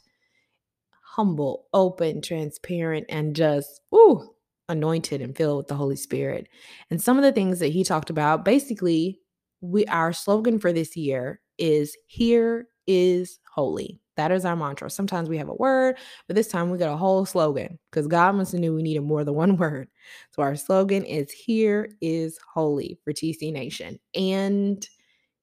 humble, 1.03 1.67
open, 1.73 2.21
transparent, 2.21 3.07
and 3.09 3.35
just, 3.35 3.81
ooh, 3.95 4.35
anointed 4.69 5.21
and 5.21 5.37
filled 5.37 5.59
with 5.59 5.69
the 5.69 5.75
Holy 5.75 5.97
Spirit. 5.97 6.49
And 6.91 7.01
some 7.01 7.17
of 7.17 7.23
the 7.23 7.33
things 7.33 7.59
that 7.61 7.69
he 7.69 7.85
talked 7.85 8.11
about, 8.11 8.45
basically, 8.45 9.21
we 9.61 9.85
our 9.87 10.13
slogan 10.13 10.59
for 10.59 10.73
this 10.73 10.97
year 10.97 11.41
is 11.59 11.97
here 12.07 12.69
is 12.91 13.39
holy. 13.55 14.01
That 14.17 14.33
is 14.33 14.45
our 14.45 14.57
mantra. 14.57 14.91
Sometimes 14.91 15.29
we 15.29 15.39
have 15.39 15.49
a 15.49 15.55
word, 15.55 15.97
but 16.27 16.35
this 16.35 16.49
time 16.49 16.71
we 16.71 16.79
got 16.79 16.93
a 16.93 16.97
whole 16.97 17.25
slogan 17.25 17.79
because 17.91 18.09
God 18.09 18.35
must 18.35 18.53
have 18.53 18.61
knew 18.61 18.75
we 18.75 18.83
needed 18.83 19.03
more 19.03 19.25
than 19.25 19.35
one 19.35 19.57
word. 19.59 19.89
So 20.33 20.43
our 20.43 20.57
slogan 20.57 21.05
is 21.05 21.31
here 21.31 21.97
is 22.01 22.39
holy 22.53 22.99
for 23.05 23.13
TC 23.13 23.53
Nation. 23.53 23.99
And 24.15 24.87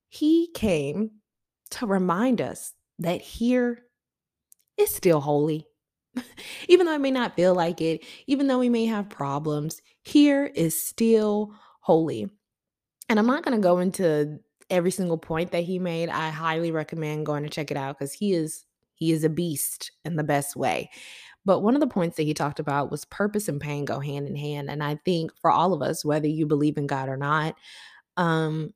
he 0.10 0.50
came 0.54 1.12
to 1.72 1.88
remind 1.88 2.42
us 2.42 2.74
that 3.00 3.22
here 3.22 3.80
is 4.77 4.94
still 4.94 5.22
holy. 5.22 5.66
even 6.68 6.86
though 6.86 6.94
it 6.94 7.01
may 7.01 7.12
not 7.12 7.36
feel 7.36 7.56
like 7.56 7.80
it, 7.82 8.04
even 8.27 8.48
though 8.48 8.60
we 8.60 8.70
may 8.70 8.86
have 8.86 9.10
problems, 9.10 9.82
here 10.04 10.46
is 10.46 10.80
still 10.80 11.54
holy. 11.80 12.30
And 13.10 13.18
I'm 13.20 13.27
not 13.27 13.44
going 13.44 13.58
to 13.58 13.63
go 13.63 13.80
into 13.80 14.39
every 14.70 14.92
single 14.92 15.18
point 15.18 15.52
that 15.52 15.64
he 15.64 15.80
made. 15.80 16.10
I 16.10 16.30
highly 16.30 16.72
recommend 16.72 17.26
going 17.26 17.44
to 17.44 17.50
check 17.50 17.72
it 17.72 17.78
out 17.78 17.98
because 17.98 18.14
he 18.14 18.34
is 18.34 18.66
he 18.96 19.12
is 19.12 19.24
a 19.24 19.30
beast 19.30 19.92
in 20.06 20.16
the 20.16 20.24
best 20.24 20.56
way. 20.56 20.90
But 21.46 21.62
one 21.62 21.76
of 21.76 21.82
the 21.82 21.88
points 21.88 22.18
that 22.18 22.24
he 22.24 22.34
talked 22.34 22.60
about 22.60 22.92
was 22.92 23.06
purpose 23.06 23.48
and 23.48 23.62
pain 23.62 23.86
go 23.86 24.00
hand 24.00 24.28
in 24.28 24.36
hand. 24.36 24.70
And 24.70 24.84
I 24.84 25.00
think 25.06 25.32
for 25.40 25.52
all 25.52 25.74
of 25.74 25.82
us, 25.82 26.04
whether 26.04 26.28
you 26.28 26.46
believe 26.46 26.78
in 26.78 26.88
God 26.88 27.08
or 27.10 27.18
not, 27.18 27.56
um, 28.18 28.74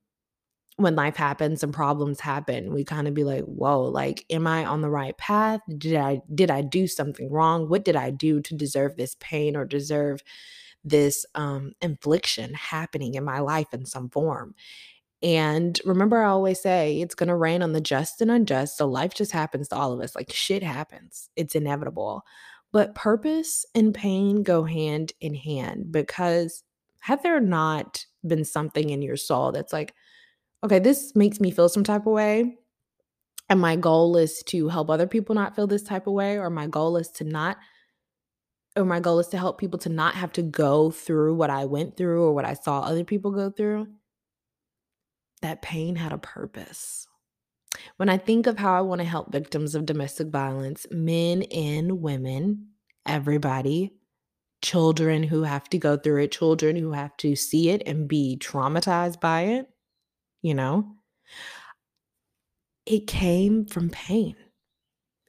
when 0.77 0.95
life 0.95 1.15
happens 1.15 1.63
and 1.63 1.73
problems 1.73 2.19
happen, 2.19 2.73
we 2.73 2.83
kind 2.83 3.07
of 3.07 3.13
be 3.13 3.23
like, 3.23 3.43
whoa, 3.43 3.81
like, 3.83 4.25
am 4.29 4.47
I 4.47 4.65
on 4.65 4.81
the 4.81 4.89
right 4.89 5.17
path? 5.17 5.61
Did 5.77 5.95
I 5.95 6.21
did 6.33 6.49
I 6.49 6.61
do 6.61 6.87
something 6.87 7.31
wrong? 7.31 7.69
What 7.69 7.85
did 7.85 7.95
I 7.95 8.09
do 8.09 8.41
to 8.41 8.55
deserve 8.55 8.95
this 8.95 9.15
pain 9.19 9.55
or 9.55 9.65
deserve 9.65 10.23
this 10.83 11.25
um 11.35 11.73
infliction 11.81 12.53
happening 12.55 13.15
in 13.15 13.23
my 13.23 13.39
life 13.39 13.73
in 13.73 13.85
some 13.85 14.09
form? 14.09 14.55
And 15.23 15.79
remember, 15.85 16.23
I 16.23 16.29
always 16.29 16.59
say 16.59 16.99
it's 16.99 17.13
going 17.13 17.29
to 17.29 17.35
rain 17.35 17.61
on 17.61 17.73
the 17.73 17.81
just 17.81 18.21
and 18.21 18.31
unjust. 18.31 18.77
So 18.77 18.87
life 18.87 19.13
just 19.13 19.31
happens 19.31 19.67
to 19.67 19.75
all 19.75 19.93
of 19.93 19.99
us. 19.99 20.15
Like 20.15 20.31
shit 20.31 20.63
happens, 20.63 21.29
it's 21.35 21.55
inevitable. 21.55 22.23
But 22.71 22.95
purpose 22.95 23.65
and 23.75 23.93
pain 23.93 24.43
go 24.43 24.63
hand 24.63 25.11
in 25.19 25.35
hand 25.35 25.91
because 25.91 26.63
had 27.01 27.21
there 27.21 27.39
not 27.39 28.05
been 28.25 28.45
something 28.45 28.89
in 28.89 29.01
your 29.01 29.17
soul 29.17 29.51
that's 29.51 29.73
like, 29.73 29.93
okay, 30.63 30.79
this 30.79 31.15
makes 31.15 31.39
me 31.39 31.51
feel 31.51 31.69
some 31.69 31.83
type 31.83 32.07
of 32.07 32.13
way. 32.13 32.57
And 33.49 33.59
my 33.59 33.75
goal 33.75 34.15
is 34.15 34.41
to 34.43 34.69
help 34.69 34.89
other 34.89 35.07
people 35.07 35.35
not 35.35 35.55
feel 35.55 35.67
this 35.67 35.83
type 35.83 36.07
of 36.07 36.13
way, 36.13 36.37
or 36.37 36.49
my 36.49 36.67
goal 36.67 36.95
is 36.95 37.09
to 37.09 37.25
not, 37.25 37.57
or 38.77 38.85
my 38.85 39.01
goal 39.01 39.19
is 39.19 39.27
to 39.29 39.37
help 39.37 39.59
people 39.59 39.79
to 39.79 39.89
not 39.89 40.15
have 40.15 40.31
to 40.33 40.41
go 40.41 40.89
through 40.89 41.35
what 41.35 41.49
I 41.49 41.65
went 41.65 41.97
through 41.97 42.23
or 42.23 42.33
what 42.33 42.45
I 42.45 42.53
saw 42.53 42.79
other 42.79 43.03
people 43.03 43.31
go 43.31 43.49
through 43.49 43.87
that 45.41 45.61
pain 45.61 45.95
had 45.95 46.13
a 46.13 46.17
purpose. 46.17 47.07
When 47.97 48.09
I 48.09 48.17
think 48.17 48.47
of 48.47 48.57
how 48.57 48.77
I 48.77 48.81
want 48.81 48.99
to 48.99 49.07
help 49.07 49.31
victims 49.31 49.75
of 49.75 49.85
domestic 49.85 50.27
violence, 50.27 50.85
men 50.91 51.43
and 51.43 52.01
women, 52.01 52.67
everybody, 53.05 53.93
children 54.61 55.23
who 55.23 55.43
have 55.43 55.69
to 55.69 55.77
go 55.77 55.97
through 55.97 56.23
it, 56.23 56.31
children 56.31 56.75
who 56.75 56.91
have 56.91 57.15
to 57.17 57.35
see 57.35 57.69
it 57.69 57.83
and 57.85 58.07
be 58.07 58.37
traumatized 58.39 59.19
by 59.19 59.41
it, 59.41 59.67
you 60.41 60.53
know, 60.53 60.95
it 62.85 63.07
came 63.07 63.65
from 63.65 63.89
pain. 63.89 64.35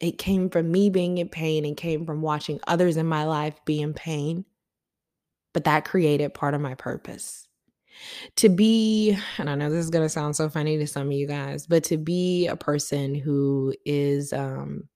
It 0.01 0.19
came 0.19 0.51
from 0.51 0.73
me 0.73 0.91
being 0.91 1.19
in 1.19 1.29
pain 1.29 1.65
and 1.65 1.77
came 1.77 2.05
from 2.05 2.23
watching 2.23 2.61
others 2.67 2.97
in 2.97 3.07
my 3.07 3.25
life 3.25 3.55
be 3.65 3.81
in 3.81 3.95
pain. 3.95 4.45
But 5.55 5.65
that 5.65 5.85
created 5.85 6.35
part 6.35 6.55
of 6.55 6.61
my 6.61 6.75
purpose 6.75 7.47
to 8.37 8.49
be, 8.49 9.17
and 9.39 9.49
I 9.51 9.55
know 9.55 9.71
this 9.71 9.85
is 9.85 9.91
going 9.91 10.05
to 10.05 10.09
sound 10.09 10.37
so 10.37 10.49
funny 10.49 10.79
to 10.79 10.87
some 10.87 11.09
of 11.09 11.13
you 11.13 11.27
guys, 11.27 11.67
but 11.67 11.85
to 11.85 11.97
be 11.97 12.47
a 12.47 12.57
person 12.57 13.15
who 13.15 13.75
is 13.85 14.33
um, 14.33 14.89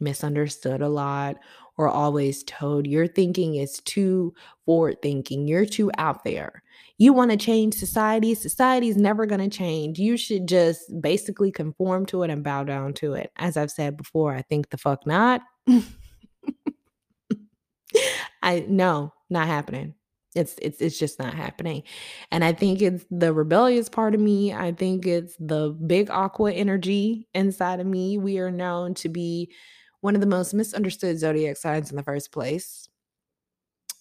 misunderstood 0.00 0.80
a 0.80 0.88
lot 0.88 1.36
or 1.76 1.88
always 1.88 2.44
told 2.44 2.86
your 2.86 3.06
thinking 3.06 3.56
is 3.56 3.80
too 3.80 4.32
forward 4.64 5.02
thinking, 5.02 5.48
you're 5.48 5.66
too 5.66 5.90
out 5.98 6.22
there. 6.24 6.62
You 6.98 7.12
want 7.12 7.32
to 7.32 7.36
change 7.36 7.74
society, 7.74 8.34
society's 8.34 8.96
never 8.96 9.26
going 9.26 9.48
to 9.48 9.56
change. 9.56 9.98
You 9.98 10.16
should 10.16 10.46
just 10.46 10.82
basically 11.00 11.50
conform 11.50 12.06
to 12.06 12.22
it 12.22 12.30
and 12.30 12.44
bow 12.44 12.62
down 12.62 12.94
to 12.94 13.14
it. 13.14 13.32
As 13.36 13.56
I've 13.56 13.72
said 13.72 13.96
before, 13.96 14.32
I 14.32 14.42
think 14.42 14.70
the 14.70 14.78
fuck 14.78 15.04
not. 15.06 15.42
I 18.42 18.64
no, 18.68 19.12
not 19.30 19.46
happening. 19.48 19.94
It's 20.34 20.56
it's 20.60 20.80
it's 20.80 20.98
just 20.98 21.18
not 21.18 21.34
happening. 21.34 21.84
And 22.32 22.44
I 22.44 22.52
think 22.52 22.82
it's 22.82 23.04
the 23.10 23.32
rebellious 23.32 23.88
part 23.88 24.14
of 24.14 24.20
me. 24.20 24.52
I 24.52 24.72
think 24.72 25.06
it's 25.06 25.36
the 25.38 25.70
big 25.86 26.10
aqua 26.10 26.52
energy 26.52 27.28
inside 27.34 27.80
of 27.80 27.86
me. 27.86 28.18
We 28.18 28.38
are 28.38 28.50
known 28.50 28.94
to 28.94 29.08
be 29.08 29.52
one 30.00 30.14
of 30.14 30.20
the 30.20 30.26
most 30.26 30.52
misunderstood 30.52 31.18
zodiac 31.18 31.56
signs 31.56 31.90
in 31.90 31.96
the 31.96 32.02
first 32.02 32.32
place. 32.32 32.88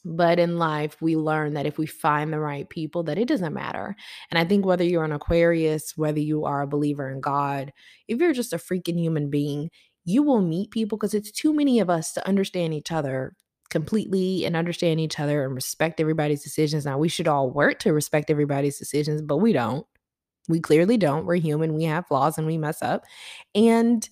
But 0.06 0.38
in 0.38 0.58
life, 0.60 1.02
we 1.02 1.16
learn 1.16 1.54
that 1.54 1.66
if 1.66 1.78
we 1.78 1.86
find 1.86 2.34
the 2.34 2.40
right 2.40 2.68
people, 2.68 3.04
that 3.04 3.18
it 3.18 3.28
doesn't 3.28 3.54
matter. 3.54 3.96
And 4.30 4.38
I 4.38 4.44
think 4.44 4.66
whether 4.66 4.84
you're 4.84 5.06
an 5.06 5.14
Aquarius, 5.14 5.94
whether 5.96 6.20
you 6.20 6.44
are 6.44 6.62
a 6.62 6.68
believer 6.68 7.10
in 7.10 7.22
God, 7.22 7.72
if 8.10 8.20
you're 8.20 8.34
just 8.34 8.52
a 8.52 8.58
freaking 8.58 9.00
human 9.00 9.30
being, 9.30 9.70
you 10.04 10.22
will 10.22 10.42
meet 10.42 10.72
people 10.72 10.98
because 10.98 11.14
it's 11.14 11.32
too 11.32 11.54
many 11.54 11.80
of 11.80 11.90
us 11.90 12.12
to 12.14 12.28
understand 12.28 12.74
each 12.74 12.92
other 12.92 13.34
completely 13.74 14.46
and 14.46 14.56
understand 14.56 15.02
each 15.02 15.20
other 15.20 15.44
and 15.44 15.54
respect 15.54 16.00
everybody's 16.00 16.44
decisions. 16.44 16.86
Now, 16.86 17.00
we 17.00 17.10
should 17.10 17.28
all 17.28 17.50
work 17.50 17.80
to 17.80 17.92
respect 17.92 18.30
everybody's 18.30 18.78
decisions, 18.78 19.22
but 19.22 19.38
we 19.38 19.52
don't. 19.52 19.86
We 20.48 20.60
clearly 20.60 20.96
don't. 20.96 21.26
We're 21.26 21.36
human. 21.36 21.74
We 21.74 21.86
have 21.86 22.08
flaws 22.08 22.38
and 22.38 22.46
we 22.46 22.58
mess 22.58 22.84
up. 22.84 23.04
And 23.56 24.08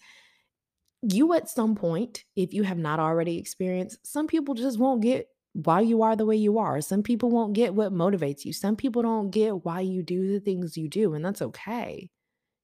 you, 1.03 1.31
at 1.33 1.47
some 1.47 1.75
point, 1.75 2.25
if 2.35 2.53
you 2.53 2.63
have 2.63 2.79
not 2.79 2.99
already 2.99 3.37
experienced, 3.37 4.05
some 4.05 4.25
people 4.25 4.55
just 4.55 4.79
won't 4.79 5.03
get 5.03 5.27
why 5.53 5.81
you 5.81 6.01
are 6.01 6.15
the 6.15 6.25
way 6.25 6.35
you 6.35 6.57
are. 6.57 6.81
Some 6.81 7.03
people 7.03 7.29
won't 7.29 7.53
get 7.53 7.75
what 7.75 7.93
motivates 7.93 8.43
you. 8.43 8.53
Some 8.53 8.75
people 8.75 9.03
don't 9.03 9.29
get 9.29 9.63
why 9.63 9.81
you 9.81 10.01
do 10.01 10.31
the 10.31 10.39
things 10.39 10.75
you 10.75 10.89
do, 10.89 11.13
and 11.13 11.23
that's 11.23 11.41
okay 11.41 12.09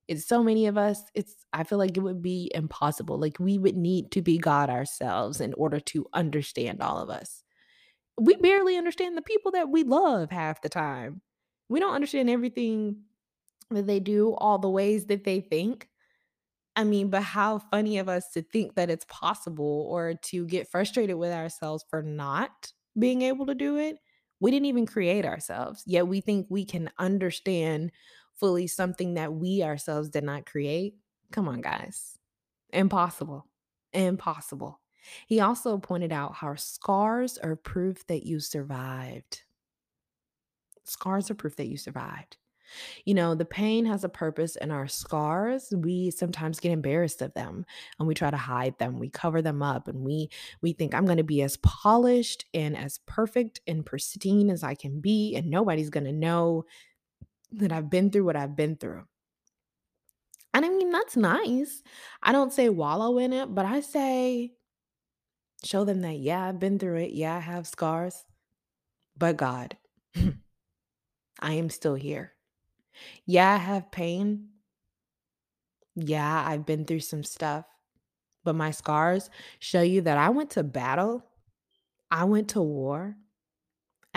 it's 0.07 0.25
so 0.25 0.43
many 0.43 0.67
of 0.67 0.77
us 0.77 1.03
it's 1.15 1.45
i 1.53 1.63
feel 1.63 1.77
like 1.77 1.97
it 1.97 2.01
would 2.01 2.21
be 2.21 2.51
impossible 2.55 3.19
like 3.19 3.37
we 3.39 3.57
would 3.57 3.75
need 3.77 4.11
to 4.11 4.21
be 4.21 4.37
god 4.37 4.69
ourselves 4.69 5.41
in 5.41 5.53
order 5.55 5.79
to 5.79 6.05
understand 6.13 6.81
all 6.81 6.97
of 6.99 7.09
us. 7.09 7.43
We 8.19 8.35
barely 8.35 8.77
understand 8.77 9.17
the 9.17 9.21
people 9.21 9.51
that 9.51 9.69
we 9.69 9.83
love 9.83 10.31
half 10.31 10.61
the 10.61 10.69
time. 10.69 11.21
We 11.69 11.79
don't 11.79 11.95
understand 11.95 12.29
everything 12.29 13.03
that 13.71 13.87
they 13.87 13.99
do 13.99 14.33
all 14.35 14.59
the 14.59 14.69
ways 14.69 15.07
that 15.07 15.23
they 15.23 15.41
think. 15.41 15.89
I 16.75 16.83
mean 16.83 17.09
but 17.09 17.23
how 17.23 17.59
funny 17.59 17.97
of 17.97 18.09
us 18.09 18.29
to 18.33 18.41
think 18.41 18.75
that 18.75 18.89
it's 18.89 19.05
possible 19.09 19.87
or 19.89 20.13
to 20.15 20.45
get 20.45 20.69
frustrated 20.69 21.17
with 21.17 21.31
ourselves 21.31 21.83
for 21.89 22.03
not 22.03 22.71
being 22.97 23.21
able 23.23 23.45
to 23.47 23.55
do 23.55 23.77
it. 23.77 23.97
We 24.39 24.51
didn't 24.51 24.67
even 24.67 24.85
create 24.85 25.25
ourselves 25.25 25.83
yet 25.87 26.07
we 26.07 26.21
think 26.21 26.47
we 26.49 26.65
can 26.65 26.91
understand 26.99 27.91
fully 28.39 28.67
something 28.67 29.15
that 29.15 29.33
we 29.33 29.63
ourselves 29.63 30.09
did 30.09 30.23
not 30.23 30.45
create. 30.45 30.95
Come 31.31 31.47
on, 31.47 31.61
guys. 31.61 32.17
Impossible. 32.71 33.45
Impossible. 33.93 34.79
He 35.27 35.39
also 35.39 35.77
pointed 35.77 36.11
out 36.11 36.35
how 36.35 36.55
scars 36.55 37.37
are 37.37 37.55
proof 37.55 38.05
that 38.07 38.25
you 38.25 38.39
survived. 38.39 39.43
Scars 40.83 41.31
are 41.31 41.35
proof 41.35 41.55
that 41.57 41.67
you 41.67 41.77
survived. 41.77 42.37
You 43.05 43.13
know, 43.13 43.33
the 43.33 43.45
pain 43.45 43.85
has 43.85 44.03
a 44.03 44.09
purpose, 44.09 44.57
and 44.57 44.71
our 44.71 44.87
scars, 44.87 45.73
we 45.75 46.11
sometimes 46.11 46.59
get 46.59 46.73
embarrassed 46.73 47.21
of 47.21 47.33
them 47.33 47.65
and 47.97 48.07
we 48.07 48.13
try 48.13 48.29
to 48.29 48.37
hide 48.37 48.77
them. 48.77 48.99
We 48.99 49.09
cover 49.09 49.41
them 49.41 49.63
up 49.63 49.87
and 49.87 50.01
we 50.01 50.29
we 50.61 50.73
think 50.73 50.93
I'm 50.93 51.05
going 51.05 51.17
to 51.17 51.23
be 51.23 51.41
as 51.41 51.57
polished 51.57 52.45
and 52.53 52.75
as 52.75 52.99
perfect 53.05 53.61
and 53.67 53.85
pristine 53.85 54.49
as 54.49 54.63
I 54.63 54.75
can 54.75 54.99
be 54.99 55.35
and 55.35 55.49
nobody's 55.49 55.89
going 55.89 56.05
to 56.05 56.11
know 56.11 56.65
that 57.51 57.71
I've 57.71 57.89
been 57.89 58.09
through 58.11 58.25
what 58.25 58.35
I've 58.35 58.55
been 58.55 58.75
through. 58.75 59.03
And 60.53 60.65
I 60.65 60.69
mean, 60.69 60.91
that's 60.91 61.15
nice. 61.15 61.83
I 62.23 62.31
don't 62.31 62.53
say 62.53 62.69
wallow 62.69 63.17
in 63.19 63.33
it, 63.33 63.53
but 63.53 63.65
I 63.65 63.81
say 63.81 64.53
show 65.63 65.83
them 65.85 66.01
that 66.01 66.17
yeah, 66.17 66.43
I've 66.47 66.59
been 66.59 66.79
through 66.79 66.97
it. 66.97 67.11
Yeah, 67.11 67.35
I 67.35 67.39
have 67.39 67.67
scars. 67.67 68.25
But 69.17 69.37
God, 69.37 69.77
I 71.39 71.53
am 71.53 71.69
still 71.69 71.95
here. 71.95 72.33
Yeah, 73.25 73.53
I 73.53 73.57
have 73.57 73.91
pain. 73.91 74.49
Yeah, 75.95 76.43
I've 76.47 76.65
been 76.65 76.85
through 76.85 76.99
some 76.99 77.23
stuff, 77.23 77.65
but 78.43 78.55
my 78.55 78.69
scars 78.69 79.31
show 79.59 79.81
you 79.81 80.01
that 80.01 80.17
I 80.17 80.29
went 80.29 80.51
to 80.51 80.63
battle, 80.63 81.25
I 82.11 82.25
went 82.25 82.49
to 82.49 82.61
war, 82.61 83.17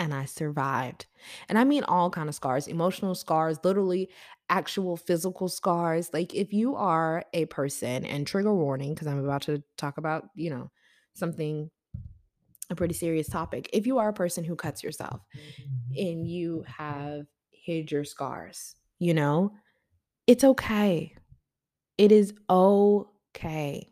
and 0.01 0.15
I 0.15 0.25
survived. 0.25 1.05
And 1.47 1.59
I 1.59 1.63
mean 1.63 1.83
all 1.83 2.09
kind 2.09 2.27
of 2.27 2.33
scars, 2.33 2.67
emotional 2.67 3.13
scars, 3.13 3.59
literally 3.63 4.09
actual 4.49 4.97
physical 4.97 5.47
scars. 5.47 6.09
Like 6.11 6.33
if 6.33 6.51
you 6.51 6.75
are 6.75 7.23
a 7.33 7.45
person 7.45 8.03
and 8.03 8.25
trigger 8.25 8.53
warning 8.53 8.95
because 8.95 9.07
I'm 9.07 9.23
about 9.23 9.43
to 9.43 9.61
talk 9.77 9.99
about, 9.99 10.25
you 10.33 10.49
know, 10.49 10.71
something 11.13 11.69
a 12.71 12.75
pretty 12.75 12.95
serious 12.95 13.27
topic. 13.27 13.69
If 13.73 13.85
you 13.85 13.99
are 13.99 14.09
a 14.09 14.13
person 14.13 14.43
who 14.43 14.55
cuts 14.55 14.83
yourself 14.83 15.21
mm-hmm. 15.37 16.07
and 16.09 16.27
you 16.27 16.65
have 16.65 17.27
hid 17.51 17.91
your 17.91 18.03
scars, 18.03 18.75
you 18.97 19.13
know, 19.13 19.53
it's 20.25 20.43
okay. 20.43 21.13
It 21.99 22.11
is 22.11 22.33
okay. 22.49 23.87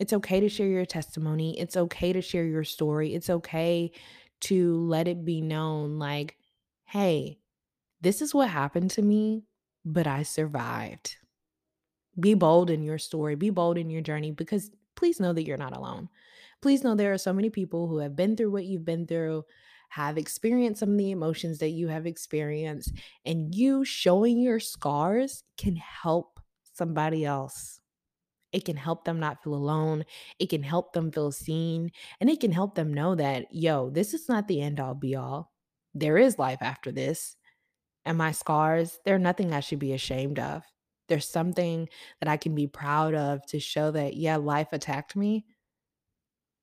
It's 0.00 0.12
okay 0.14 0.40
to 0.40 0.48
share 0.48 0.68
your 0.68 0.86
testimony. 0.86 1.58
It's 1.60 1.76
okay 1.76 2.14
to 2.14 2.22
share 2.22 2.46
your 2.46 2.64
story. 2.64 3.14
It's 3.14 3.28
okay 3.28 3.92
to 4.42 4.86
let 4.86 5.08
it 5.08 5.24
be 5.24 5.40
known 5.40 5.98
like, 5.98 6.36
hey, 6.84 7.38
this 8.00 8.22
is 8.22 8.34
what 8.34 8.48
happened 8.48 8.90
to 8.92 9.02
me, 9.02 9.44
but 9.84 10.06
I 10.06 10.22
survived. 10.22 11.16
Be 12.18 12.34
bold 12.34 12.70
in 12.70 12.82
your 12.82 12.98
story, 12.98 13.34
be 13.34 13.50
bold 13.50 13.78
in 13.78 13.90
your 13.90 14.02
journey 14.02 14.30
because 14.30 14.70
please 14.96 15.20
know 15.20 15.32
that 15.32 15.44
you're 15.44 15.56
not 15.56 15.76
alone. 15.76 16.08
Please 16.60 16.82
know 16.82 16.94
there 16.94 17.12
are 17.12 17.18
so 17.18 17.32
many 17.32 17.50
people 17.50 17.86
who 17.86 17.98
have 17.98 18.16
been 18.16 18.36
through 18.36 18.50
what 18.50 18.64
you've 18.64 18.84
been 18.84 19.06
through, 19.06 19.44
have 19.90 20.18
experienced 20.18 20.80
some 20.80 20.90
of 20.90 20.98
the 20.98 21.12
emotions 21.12 21.58
that 21.58 21.70
you 21.70 21.88
have 21.88 22.06
experienced, 22.06 22.92
and 23.24 23.54
you 23.54 23.84
showing 23.84 24.40
your 24.40 24.60
scars 24.60 25.44
can 25.56 25.76
help 25.76 26.40
somebody 26.74 27.24
else. 27.24 27.80
It 28.52 28.64
can 28.64 28.76
help 28.76 29.04
them 29.04 29.20
not 29.20 29.42
feel 29.42 29.54
alone. 29.54 30.04
It 30.38 30.48
can 30.50 30.62
help 30.62 30.92
them 30.92 31.12
feel 31.12 31.32
seen. 31.32 31.92
And 32.20 32.30
it 32.30 32.40
can 32.40 32.52
help 32.52 32.74
them 32.74 32.94
know 32.94 33.14
that, 33.14 33.46
yo, 33.52 33.90
this 33.90 34.14
is 34.14 34.28
not 34.28 34.48
the 34.48 34.60
end 34.62 34.80
all 34.80 34.94
be 34.94 35.16
all. 35.16 35.52
There 35.94 36.18
is 36.18 36.38
life 36.38 36.58
after 36.62 36.90
this. 36.92 37.36
And 38.04 38.16
my 38.16 38.32
scars, 38.32 38.98
they're 39.04 39.18
nothing 39.18 39.52
I 39.52 39.60
should 39.60 39.78
be 39.78 39.92
ashamed 39.92 40.38
of. 40.38 40.62
There's 41.08 41.28
something 41.28 41.88
that 42.20 42.28
I 42.28 42.36
can 42.36 42.54
be 42.54 42.66
proud 42.66 43.14
of 43.14 43.44
to 43.46 43.60
show 43.60 43.90
that, 43.90 44.16
yeah, 44.16 44.36
life 44.36 44.68
attacked 44.72 45.16
me, 45.16 45.46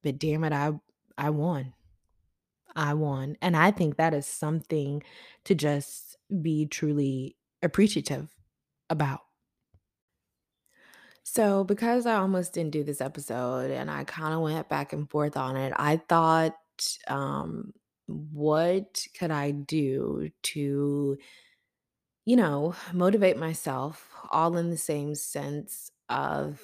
but 0.03 0.19
damn 0.19 0.43
it, 0.43 0.53
I 0.53 0.71
I 1.17 1.31
won. 1.31 1.73
I 2.75 2.93
won. 2.93 3.37
And 3.41 3.55
I 3.57 3.71
think 3.71 3.97
that 3.97 4.13
is 4.13 4.27
something 4.27 5.01
to 5.45 5.55
just 5.55 6.17
be 6.41 6.65
truly 6.67 7.37
appreciative 7.63 8.35
about. 8.89 9.24
So, 11.35 11.63
because 11.63 12.05
I 12.05 12.15
almost 12.15 12.53
didn't 12.53 12.71
do 12.71 12.83
this 12.83 13.01
episode 13.01 13.71
and 13.71 13.91
I 13.91 14.03
kind 14.05 14.33
of 14.33 14.41
went 14.41 14.69
back 14.69 14.93
and 14.93 15.09
forth 15.09 15.35
on 15.35 15.57
it, 15.57 15.73
I 15.75 15.97
thought, 15.97 16.55
um, 17.07 17.73
what 18.07 19.05
could 19.17 19.31
I 19.31 19.51
do 19.51 20.29
to, 20.43 21.17
you 22.25 22.35
know, 22.35 22.75
motivate 22.93 23.37
myself, 23.37 24.11
all 24.31 24.57
in 24.57 24.69
the 24.69 24.77
same 24.77 25.15
sense 25.15 25.91
of 26.09 26.61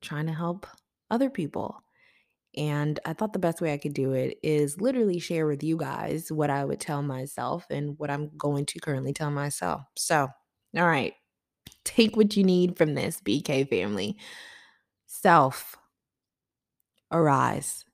trying 0.00 0.26
to 0.26 0.32
help 0.32 0.66
other 1.10 1.30
people? 1.30 1.82
And 2.56 3.00
I 3.06 3.14
thought 3.14 3.32
the 3.34 3.38
best 3.40 3.60
way 3.62 3.72
I 3.74 3.78
could 3.78 3.94
do 3.94 4.12
it 4.12 4.38
is 4.42 4.80
literally 4.80 5.20
share 5.20 5.46
with 5.46 5.62
you 5.62 5.76
guys 5.76 6.32
what 6.32 6.50
I 6.50 6.64
would 6.64 6.80
tell 6.80 7.02
myself 7.02 7.66
and 7.70 7.98
what 7.98 8.10
I'm 8.10 8.36
going 8.38 8.66
to 8.66 8.80
currently 8.80 9.12
tell 9.12 9.30
myself. 9.30 9.82
So, 9.96 10.28
all 10.76 10.88
right, 10.88 11.14
take 11.84 12.16
what 12.16 12.36
you 12.36 12.44
need 12.44 12.76
from 12.76 12.94
this, 12.94 13.20
BK 13.20 13.68
family. 13.68 14.16
Self, 15.06 15.76
arise. 17.10 17.84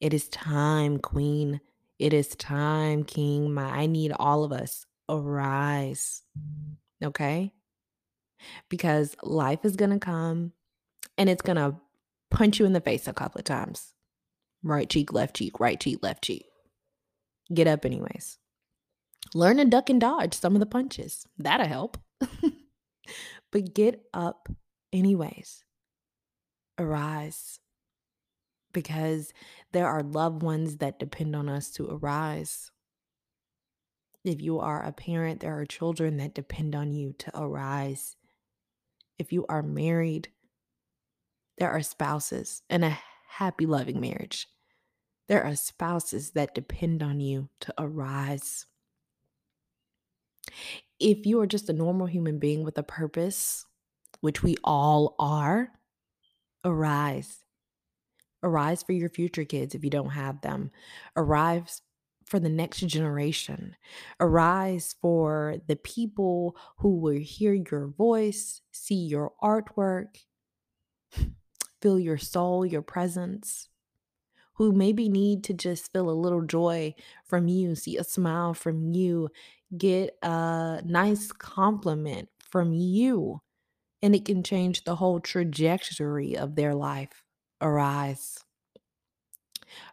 It 0.00 0.12
is 0.12 0.28
time, 0.28 0.98
Queen. 0.98 1.60
It 1.98 2.12
is 2.12 2.28
time, 2.36 3.04
King. 3.04 3.54
My, 3.54 3.64
I 3.64 3.86
need 3.86 4.12
all 4.12 4.44
of 4.44 4.52
us 4.52 4.84
arise. 5.08 6.22
Okay? 7.02 7.52
Because 8.68 9.16
life 9.22 9.64
is 9.64 9.76
going 9.76 9.92
to 9.92 9.98
come 9.98 10.52
and 11.16 11.30
it's 11.30 11.42
going 11.42 11.56
to 11.56 11.76
punch 12.30 12.58
you 12.58 12.66
in 12.66 12.74
the 12.74 12.80
face 12.80 13.08
a 13.08 13.12
couple 13.12 13.38
of 13.38 13.44
times. 13.44 13.94
Right 14.62 14.88
cheek, 14.88 15.12
left 15.12 15.36
cheek, 15.36 15.58
right 15.60 15.80
cheek, 15.80 15.98
left 16.02 16.24
cheek. 16.24 16.44
Get 17.52 17.66
up, 17.66 17.84
anyways. 17.84 18.38
Learn 19.36 19.58
to 19.58 19.66
duck 19.66 19.90
and 19.90 20.00
dodge 20.00 20.32
some 20.32 20.54
of 20.54 20.60
the 20.60 20.66
punches. 20.66 21.26
That'll 21.36 21.66
help. 21.66 21.98
but 23.52 23.74
get 23.74 24.02
up, 24.14 24.48
anyways. 24.94 25.62
Arise. 26.78 27.60
Because 28.72 29.34
there 29.72 29.88
are 29.88 30.02
loved 30.02 30.42
ones 30.42 30.78
that 30.78 30.98
depend 30.98 31.36
on 31.36 31.50
us 31.50 31.70
to 31.72 31.86
arise. 31.86 32.70
If 34.24 34.40
you 34.40 34.58
are 34.58 34.82
a 34.82 34.90
parent, 34.90 35.40
there 35.40 35.58
are 35.58 35.66
children 35.66 36.16
that 36.16 36.34
depend 36.34 36.74
on 36.74 36.94
you 36.94 37.12
to 37.18 37.38
arise. 37.38 38.16
If 39.18 39.34
you 39.34 39.44
are 39.50 39.62
married, 39.62 40.28
there 41.58 41.70
are 41.70 41.82
spouses 41.82 42.62
in 42.70 42.82
a 42.84 42.98
happy, 43.28 43.66
loving 43.66 44.00
marriage. 44.00 44.48
There 45.28 45.44
are 45.44 45.56
spouses 45.56 46.30
that 46.30 46.54
depend 46.54 47.02
on 47.02 47.20
you 47.20 47.50
to 47.60 47.74
arise. 47.76 48.64
If 50.98 51.26
you 51.26 51.40
are 51.40 51.46
just 51.46 51.68
a 51.68 51.74
normal 51.74 52.06
human 52.06 52.38
being 52.38 52.64
with 52.64 52.78
a 52.78 52.82
purpose, 52.82 53.64
which 54.20 54.42
we 54.42 54.56
all 54.64 55.14
are, 55.18 55.70
arise. 56.64 57.38
Arise 58.42 58.82
for 58.82 58.92
your 58.92 59.08
future 59.08 59.44
kids 59.44 59.74
if 59.74 59.84
you 59.84 59.90
don't 59.90 60.10
have 60.10 60.40
them. 60.40 60.70
Arise 61.16 61.82
for 62.26 62.40
the 62.40 62.48
next 62.48 62.80
generation. 62.80 63.76
Arise 64.20 64.94
for 65.00 65.56
the 65.68 65.76
people 65.76 66.56
who 66.78 66.98
will 66.98 67.18
hear 67.18 67.54
your 67.54 67.88
voice, 67.88 68.60
see 68.72 69.06
your 69.06 69.32
artwork, 69.42 70.16
feel 71.80 71.98
your 71.98 72.18
soul, 72.18 72.66
your 72.66 72.82
presence, 72.82 73.68
who 74.56 74.72
maybe 74.72 75.08
need 75.08 75.44
to 75.44 75.54
just 75.54 75.92
feel 75.92 76.08
a 76.08 76.12
little 76.12 76.42
joy 76.42 76.94
from 77.24 77.48
you, 77.48 77.74
see 77.74 77.96
a 77.96 78.04
smile 78.04 78.54
from 78.54 78.92
you, 78.92 79.28
get 79.76 80.16
a 80.22 80.80
nice 80.84 81.32
compliment 81.32 82.28
from 82.38 82.72
you, 82.72 83.40
and 84.02 84.14
it 84.14 84.24
can 84.24 84.42
change 84.42 84.84
the 84.84 84.96
whole 84.96 85.20
trajectory 85.20 86.36
of 86.36 86.54
their 86.54 86.74
life. 86.74 87.22
Arise. 87.60 88.38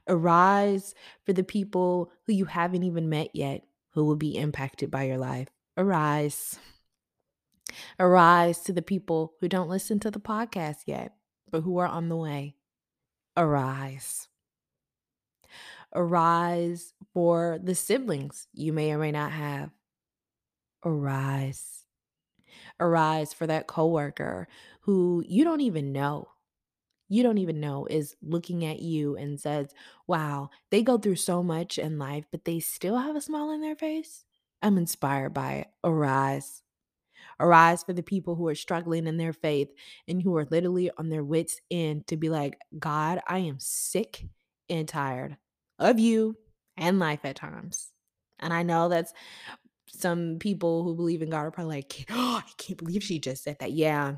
Arise 0.08 0.93
for 1.26 1.34
the 1.34 1.43
people 1.43 2.12
who 2.26 2.34
you 2.34 2.45
haven't 2.45 2.84
even 2.84 3.10
met 3.10 3.30
yet 3.34 3.63
who 3.91 4.06
will 4.06 4.15
be 4.15 4.38
impacted 4.38 4.89
by 4.89 5.04
your 5.04 5.17
life. 5.17 5.49
Arise. 5.78 6.58
Arise 7.99 8.60
to 8.60 8.73
the 8.73 8.82
people 8.82 9.34
who 9.39 9.47
don't 9.47 9.69
listen 9.69 9.99
to 9.99 10.12
the 10.12 10.19
podcast 10.19 10.84
yet 10.86 11.13
but 11.54 11.62
who 11.62 11.78
are 11.78 11.88
on 11.88 12.10
the 12.10 12.17
way. 12.17 12.56
Arise. 13.38 14.28
Arise 15.95 16.93
for 17.13 17.60
the 17.62 17.75
siblings 17.75 18.47
you 18.53 18.73
may 18.73 18.91
or 18.91 18.97
may 18.97 19.12
not 19.12 19.32
have. 19.32 19.69
Arise. 20.84 21.86
Arise 22.79 23.34
for 23.34 23.47
that 23.47 23.67
coworker 23.67 24.47
who 24.82 25.23
you 25.27 25.43
don't 25.43 25.62
even 25.62 25.91
know. 25.91 26.27
You 27.10 27.21
don't 27.21 27.38
even 27.38 27.60
know 27.60 27.86
is 27.86 28.15
looking 28.21 28.65
at 28.65 28.79
you 28.79 29.15
and 29.15 29.39
says, 29.39 29.73
Wow, 30.08 30.49
they 30.71 30.82
go 30.82 30.97
through 30.97 31.17
so 31.17 31.43
much 31.43 31.77
in 31.77 31.99
life, 31.99 32.25
but 32.32 32.45
they 32.45 32.60
still 32.60 32.97
have 32.97 33.15
a 33.15 33.21
smile 33.21 33.49
on 33.49 33.62
their 33.62 33.75
face. 33.75 34.25
I'm 34.62 34.77
inspired 34.77 35.34
by 35.34 35.53
it. 35.53 35.67
Arise. 35.84 36.63
Arise 37.39 37.84
for 37.84 37.93
the 37.93 38.03
people 38.03 38.36
who 38.36 38.47
are 38.47 38.56
struggling 38.56 39.06
in 39.08 39.17
their 39.17 39.34
faith 39.34 39.69
and 40.08 40.21
who 40.21 40.36
are 40.38 40.45
literally 40.45 40.89
on 40.97 41.10
their 41.10 41.23
wits' 41.23 41.62
end 41.69 42.08
to 42.08 42.17
be 42.17 42.29
like, 42.29 42.58
God, 42.79 43.21
I 43.27 43.39
am 43.39 43.58
sick 43.60 44.25
and 44.69 44.88
tired 44.88 45.38
of 45.79 45.99
you 45.99 46.38
and 46.77 46.99
life 46.99 47.21
at 47.23 47.36
times. 47.36 47.89
And 48.39 48.53
I 48.53 48.63
know 48.63 48.89
that's 48.89 49.13
some 49.88 50.38
people 50.39 50.83
who 50.83 50.95
believe 50.95 51.21
in 51.21 51.29
God 51.29 51.45
are 51.45 51.51
probably 51.51 51.75
like, 51.75 52.05
oh, 52.09 52.41
I 52.45 52.49
can't 52.57 52.77
believe 52.77 53.03
she 53.03 53.19
just 53.19 53.43
said 53.43 53.57
that. 53.59 53.71
Yeah. 53.71 54.15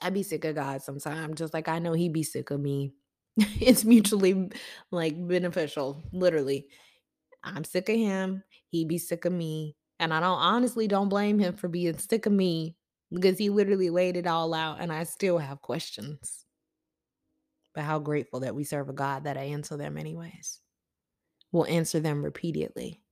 I'd 0.00 0.14
be 0.14 0.22
sick 0.22 0.44
of 0.44 0.56
God 0.56 0.82
sometimes, 0.82 1.38
just 1.38 1.54
like 1.54 1.68
I 1.68 1.78
know 1.78 1.92
he'd 1.92 2.12
be 2.12 2.24
sick 2.24 2.50
of 2.50 2.60
me. 2.60 2.92
it's 3.36 3.84
mutually 3.84 4.50
like 4.90 5.14
beneficial, 5.28 6.02
literally. 6.12 6.66
I'm 7.44 7.64
sick 7.64 7.88
of 7.88 7.96
him. 7.96 8.42
He'd 8.68 8.88
be 8.88 8.98
sick 8.98 9.24
of 9.24 9.32
me. 9.32 9.76
And 10.00 10.12
I 10.12 10.20
don't 10.20 10.38
honestly 10.38 10.88
don't 10.88 11.08
blame 11.08 11.38
him 11.38 11.54
for 11.54 11.68
being 11.68 11.98
sick 11.98 12.26
of 12.26 12.32
me 12.32 12.76
because 13.12 13.38
he 13.38 13.50
literally 13.50 13.90
laid 13.90 14.16
it 14.16 14.26
all 14.26 14.54
out 14.54 14.78
and 14.80 14.92
I 14.92 15.04
still 15.04 15.38
have 15.38 15.62
questions. 15.62 16.44
But 17.74 17.84
how 17.84 17.98
grateful 17.98 18.40
that 18.40 18.54
we 18.54 18.64
serve 18.64 18.88
a 18.88 18.92
God 18.92 19.24
that 19.24 19.38
I 19.38 19.44
answer 19.44 19.76
them 19.76 19.96
anyways. 19.96 20.60
We'll 21.52 21.66
answer 21.66 22.00
them 22.00 22.24
repeatedly. 22.24 23.02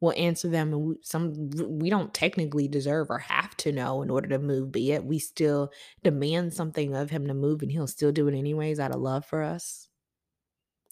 We'll 0.00 0.14
answer 0.16 0.48
them 0.48 0.72
and 0.72 0.82
we, 0.82 0.94
some 1.02 1.50
we 1.66 1.88
don't 1.88 2.12
technically 2.12 2.68
deserve 2.68 3.10
or 3.10 3.18
have 3.18 3.56
to 3.58 3.72
know 3.72 4.02
in 4.02 4.10
order 4.10 4.28
to 4.28 4.38
move, 4.38 4.70
but 4.72 4.82
yet 4.82 5.04
we 5.04 5.18
still 5.18 5.70
demand 6.02 6.52
something 6.52 6.94
of 6.94 7.10
him 7.10 7.26
to 7.26 7.34
move 7.34 7.62
and 7.62 7.70
he'll 7.70 7.86
still 7.86 8.12
do 8.12 8.28
it 8.28 8.36
anyways 8.36 8.78
out 8.78 8.94
of 8.94 9.00
love 9.00 9.24
for 9.24 9.42
us. 9.42 9.88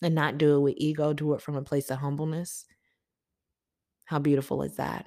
And 0.03 0.15
not 0.15 0.39
do 0.39 0.57
it 0.57 0.61
with 0.61 0.75
ego, 0.79 1.13
do 1.13 1.35
it 1.35 1.43
from 1.43 1.57
a 1.57 1.63
place 1.63 1.91
of 1.91 1.99
humbleness. 1.99 2.65
How 4.05 4.19
beautiful 4.19 4.63
is 4.63 4.77
that? 4.77 5.07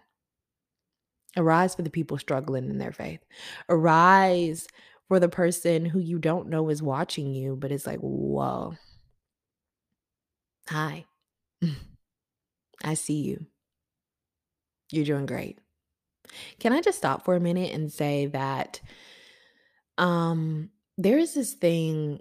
Arise 1.37 1.75
for 1.75 1.81
the 1.81 1.89
people 1.89 2.17
struggling 2.17 2.69
in 2.69 2.77
their 2.77 2.93
faith. 2.93 3.19
Arise 3.69 4.67
for 5.07 5.19
the 5.19 5.29
person 5.29 5.85
who 5.85 5.99
you 5.99 6.19
don't 6.19 6.49
know 6.49 6.69
is 6.69 6.81
watching 6.81 7.33
you, 7.33 7.55
but 7.55 7.71
it's 7.71 7.85
like, 7.85 7.99
whoa. 7.99 8.75
Hi. 10.69 11.05
I 12.83 12.93
see 12.95 13.21
you. 13.21 13.45
You're 14.91 15.05
doing 15.05 15.25
great. 15.25 15.59
Can 16.59 16.73
I 16.73 16.81
just 16.81 16.97
stop 16.97 17.23
for 17.23 17.35
a 17.35 17.39
minute 17.39 17.73
and 17.73 17.91
say 17.91 18.27
that 18.27 18.81
um 19.97 20.69
there 20.97 21.17
is 21.17 21.33
this 21.33 21.53
thing 21.53 22.19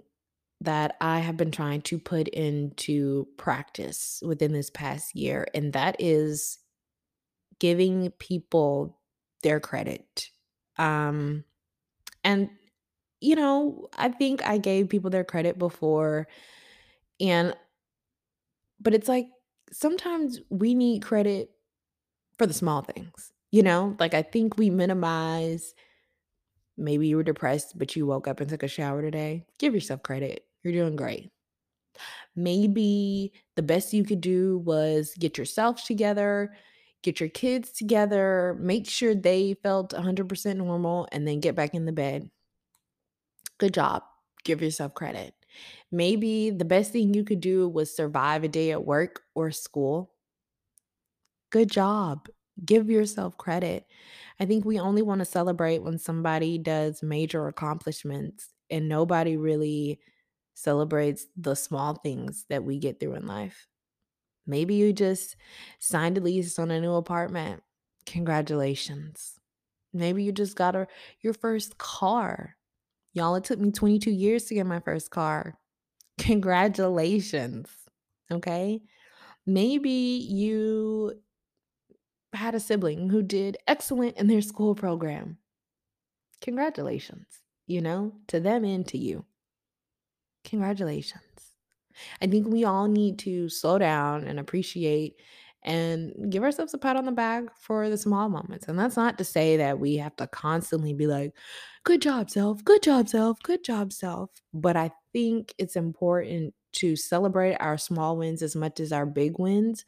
that 0.61 0.95
I 1.01 1.19
have 1.19 1.35
been 1.37 1.51
trying 1.51 1.81
to 1.83 1.99
put 1.99 2.27
into 2.29 3.27
practice 3.37 4.21
within 4.25 4.53
this 4.53 4.69
past 4.69 5.15
year 5.15 5.45
and 5.53 5.73
that 5.73 5.97
is 5.99 6.59
giving 7.59 8.11
people 8.11 8.97
their 9.43 9.59
credit. 9.59 10.29
Um 10.77 11.43
and 12.23 12.49
you 13.25 13.35
know, 13.35 13.87
I 13.97 14.09
think 14.09 14.45
I 14.45 14.57
gave 14.57 14.89
people 14.89 15.09
their 15.09 15.23
credit 15.23 15.57
before 15.57 16.27
and 17.19 17.55
but 18.79 18.93
it's 18.93 19.07
like 19.07 19.27
sometimes 19.71 20.39
we 20.49 20.73
need 20.73 21.01
credit 21.03 21.51
for 22.37 22.47
the 22.47 22.53
small 22.53 22.81
things. 22.81 23.31
You 23.51 23.63
know, 23.63 23.95
like 23.99 24.13
I 24.13 24.21
think 24.23 24.57
we 24.57 24.69
minimize 24.69 25.73
maybe 26.77 27.07
you 27.07 27.17
were 27.17 27.23
depressed, 27.23 27.77
but 27.77 27.95
you 27.95 28.05
woke 28.05 28.27
up 28.27 28.39
and 28.39 28.49
took 28.49 28.63
a 28.63 28.67
shower 28.67 29.01
today. 29.01 29.45
Give 29.59 29.73
yourself 29.73 30.03
credit. 30.03 30.45
You're 30.63 30.73
doing 30.73 30.95
great. 30.95 31.31
Maybe 32.35 33.31
the 33.55 33.63
best 33.63 33.93
you 33.93 34.03
could 34.03 34.21
do 34.21 34.59
was 34.59 35.13
get 35.19 35.37
yourself 35.37 35.83
together, 35.85 36.53
get 37.03 37.19
your 37.19 37.29
kids 37.29 37.71
together, 37.71 38.57
make 38.59 38.87
sure 38.89 39.15
they 39.15 39.55
felt 39.63 39.93
100% 39.93 40.57
normal, 40.57 41.07
and 41.11 41.27
then 41.27 41.39
get 41.39 41.55
back 41.55 41.73
in 41.73 41.85
the 41.85 41.91
bed. 41.91 42.29
Good 43.57 43.73
job. 43.73 44.03
Give 44.43 44.61
yourself 44.61 44.93
credit. 44.93 45.33
Maybe 45.91 46.49
the 46.49 46.65
best 46.65 46.91
thing 46.91 47.13
you 47.13 47.23
could 47.23 47.39
do 47.39 47.67
was 47.67 47.95
survive 47.95 48.43
a 48.43 48.47
day 48.47 48.71
at 48.71 48.85
work 48.85 49.23
or 49.33 49.51
school. 49.51 50.13
Good 51.51 51.69
job. 51.69 52.27
Give 52.63 52.89
yourself 52.89 53.37
credit. 53.37 53.85
I 54.39 54.45
think 54.45 54.65
we 54.65 54.79
only 54.79 55.01
want 55.01 55.19
to 55.19 55.25
celebrate 55.25 55.79
when 55.83 55.97
somebody 55.97 56.57
does 56.57 57.03
major 57.03 57.47
accomplishments, 57.47 58.49
and 58.69 58.87
nobody 58.89 59.37
really 59.37 59.99
celebrates 60.53 61.27
the 61.35 61.55
small 61.55 61.95
things 61.95 62.45
that 62.49 62.63
we 62.63 62.79
get 62.79 62.99
through 62.99 63.15
in 63.15 63.25
life. 63.27 63.67
Maybe 64.47 64.75
you 64.75 64.93
just 64.93 65.37
signed 65.79 66.17
a 66.17 66.21
lease 66.21 66.59
on 66.59 66.71
a 66.71 66.81
new 66.81 66.93
apartment. 66.93 67.63
Congratulations. 68.05 69.39
Maybe 69.93 70.23
you 70.23 70.31
just 70.31 70.55
got 70.55 70.75
a, 70.75 70.87
your 71.21 71.33
first 71.33 71.77
car. 71.77 72.57
Y'all, 73.15 73.35
it 73.35 73.45
took 73.45 73.59
me 73.59 73.71
22 73.71 74.11
years 74.11 74.43
to 74.43 74.53
get 74.53 74.65
my 74.65 74.81
first 74.81 75.09
car. 75.09 75.57
Congratulations. 76.19 77.69
Okay. 78.29 78.81
Maybe 79.47 79.89
you 79.89 81.13
had 82.33 82.55
a 82.55 82.59
sibling 82.59 83.09
who 83.09 83.23
did 83.23 83.57
excellent 83.67 84.17
in 84.17 84.27
their 84.27 84.41
school 84.41 84.75
program. 84.75 85.37
Congratulations, 86.41 87.25
you 87.67 87.79
know, 87.79 88.11
to 88.27 88.41
them 88.41 88.65
and 88.65 88.85
to 88.87 88.97
you. 88.97 89.23
Congratulations. 90.43 91.21
I 92.21 92.27
think 92.27 92.47
we 92.47 92.65
all 92.65 92.89
need 92.89 93.17
to 93.19 93.47
slow 93.47 93.77
down 93.77 94.25
and 94.25 94.41
appreciate 94.41 95.15
and 95.63 96.13
give 96.29 96.43
ourselves 96.43 96.73
a 96.73 96.77
pat 96.77 96.97
on 96.97 97.05
the 97.05 97.13
back 97.13 97.45
for 97.57 97.89
the 97.89 97.97
small 97.97 98.27
moments. 98.27 98.67
And 98.67 98.77
that's 98.77 98.97
not 98.97 99.17
to 99.17 99.23
say 99.23 99.57
that 99.57 99.79
we 99.79 99.95
have 99.97 100.15
to 100.17 100.27
constantly 100.27 100.93
be 100.93 101.07
like, 101.07 101.33
good 101.85 102.01
job, 102.01 102.29
self, 102.29 102.63
good 102.63 102.83
job, 102.83 103.07
self, 103.09 103.41
good 103.43 103.63
job, 103.63 103.93
self. 103.93 104.31
But 104.53 104.75
I 104.75 104.91
think 105.13 105.53
it's 105.57 105.75
important 105.75 106.53
to 106.73 106.95
celebrate 106.95 107.55
our 107.55 107.77
small 107.77 108.17
wins 108.17 108.41
as 108.41 108.55
much 108.55 108.79
as 108.81 108.91
our 108.91 109.05
big 109.05 109.39
wins 109.39 109.85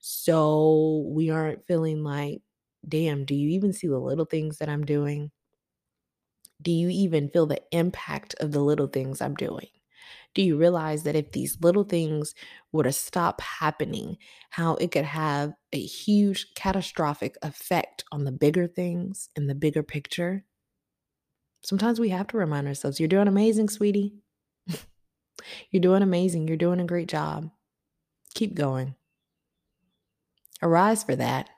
so 0.00 1.04
we 1.08 1.30
aren't 1.30 1.66
feeling 1.66 2.02
like, 2.02 2.40
damn, 2.88 3.24
do 3.26 3.34
you 3.34 3.50
even 3.50 3.72
see 3.74 3.88
the 3.88 3.98
little 3.98 4.24
things 4.24 4.58
that 4.58 4.68
I'm 4.70 4.84
doing? 4.86 5.30
Do 6.62 6.70
you 6.70 6.88
even 6.88 7.28
feel 7.28 7.46
the 7.46 7.62
impact 7.72 8.34
of 8.40 8.52
the 8.52 8.60
little 8.60 8.86
things 8.86 9.20
I'm 9.20 9.34
doing? 9.34 9.68
Do 10.34 10.42
you 10.42 10.56
realize 10.58 11.02
that 11.04 11.16
if 11.16 11.32
these 11.32 11.58
little 11.60 11.84
things 11.84 12.34
were 12.72 12.84
to 12.84 12.92
stop 12.92 13.40
happening, 13.40 14.18
how 14.50 14.76
it 14.76 14.92
could 14.92 15.04
have 15.06 15.54
a 15.72 15.80
huge 15.84 16.54
catastrophic 16.54 17.36
effect 17.42 18.04
on 18.12 18.24
the 18.24 18.32
bigger 18.32 18.66
things 18.68 19.30
in 19.36 19.46
the 19.48 19.54
bigger 19.54 19.82
picture? 19.82 20.44
Sometimes 21.62 22.00
we 22.00 22.08
have 22.08 22.26
to 22.28 22.36
remind 22.36 22.66
ourselves, 22.66 22.98
you're 22.98 23.08
doing 23.08 23.28
amazing, 23.28 23.68
sweetie. 23.68 24.14
you're 25.70 25.80
doing 25.80 26.02
amazing. 26.02 26.48
You're 26.48 26.56
doing 26.56 26.80
a 26.80 26.86
great 26.86 27.08
job. 27.08 27.50
Keep 28.34 28.54
going. 28.54 28.94
Arise 30.62 31.04
for 31.04 31.16
that. 31.16 31.50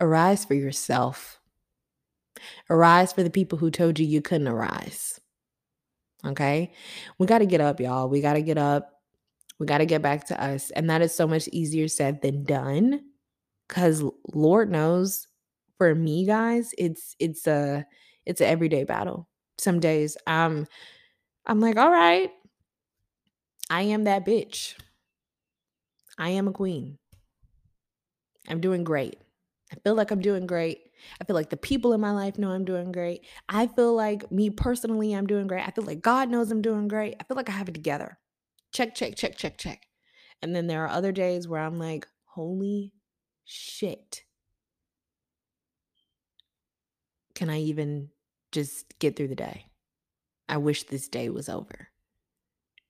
Arise 0.00 0.44
for 0.44 0.54
yourself. 0.54 1.40
Arise 2.68 3.12
for 3.12 3.22
the 3.22 3.30
people 3.30 3.58
who 3.58 3.70
told 3.70 3.98
you 3.98 4.06
you 4.06 4.22
couldn't 4.22 4.48
arise. 4.48 5.20
Okay? 6.24 6.72
We 7.18 7.26
got 7.26 7.38
to 7.38 7.46
get 7.46 7.60
up, 7.60 7.80
y'all. 7.80 8.08
We 8.08 8.20
got 8.20 8.34
to 8.34 8.42
get 8.42 8.58
up. 8.58 8.92
We 9.58 9.66
got 9.66 9.78
to 9.78 9.86
get 9.86 10.02
back 10.02 10.26
to 10.28 10.42
us. 10.42 10.70
And 10.70 10.88
that 10.88 11.02
is 11.02 11.14
so 11.14 11.26
much 11.26 11.48
easier 11.48 11.88
said 11.88 12.22
than 12.22 12.44
done 12.44 13.02
cuz 13.68 14.02
Lord 14.34 14.70
knows 14.70 15.28
for 15.78 15.94
me 15.94 16.26
guys, 16.26 16.74
it's 16.76 17.14
it's 17.18 17.46
a 17.46 17.86
it's 18.26 18.40
an 18.40 18.48
everyday 18.48 18.84
battle. 18.84 19.28
Some 19.58 19.80
days 19.80 20.16
I'm 20.26 20.66
I'm 21.46 21.60
like, 21.60 21.76
"All 21.76 21.90
right. 21.90 22.30
I 23.70 23.82
am 23.82 24.04
that 24.04 24.26
bitch. 24.26 24.74
I 26.18 26.30
am 26.30 26.48
a 26.48 26.52
queen. 26.52 26.98
I'm 28.48 28.60
doing 28.60 28.84
great. 28.84 29.16
I 29.72 29.76
feel 29.84 29.94
like 29.94 30.10
I'm 30.10 30.20
doing 30.20 30.46
great. 30.46 30.90
I 31.20 31.24
feel 31.24 31.36
like 31.36 31.50
the 31.50 31.56
people 31.56 31.92
in 31.92 32.00
my 32.00 32.10
life 32.10 32.36
know 32.36 32.50
I'm 32.50 32.64
doing 32.64 32.92
great. 32.92 33.24
I 33.48 33.68
feel 33.68 33.94
like 33.94 34.30
me 34.30 34.50
personally, 34.50 35.14
I'm 35.14 35.26
doing 35.26 35.46
great. 35.46 35.66
I 35.66 35.70
feel 35.70 35.84
like 35.84 36.02
God 36.02 36.28
knows 36.28 36.50
I'm 36.50 36.62
doing 36.62 36.88
great. 36.88 37.14
I 37.20 37.24
feel 37.24 37.36
like 37.36 37.48
I 37.48 37.52
have 37.52 37.68
it 37.68 37.74
together. 37.74 38.18
Check, 38.72 38.94
check, 38.94 39.14
check, 39.14 39.36
check, 39.36 39.56
check. 39.56 39.86
And 40.42 40.54
then 40.54 40.66
there 40.66 40.84
are 40.84 40.88
other 40.88 41.12
days 41.12 41.46
where 41.46 41.60
I'm 41.60 41.78
like, 41.78 42.06
holy 42.24 42.92
shit. 43.44 44.22
Can 47.40 47.50
I 47.50 47.60
even 47.62 48.10
just 48.52 48.98
get 49.00 49.16
through 49.16 49.28
the 49.28 49.34
day? 49.34 49.64
I 50.48 50.58
wish 50.58 50.84
this 50.84 51.08
day 51.08 51.28
was 51.30 51.48
over. 51.48 51.88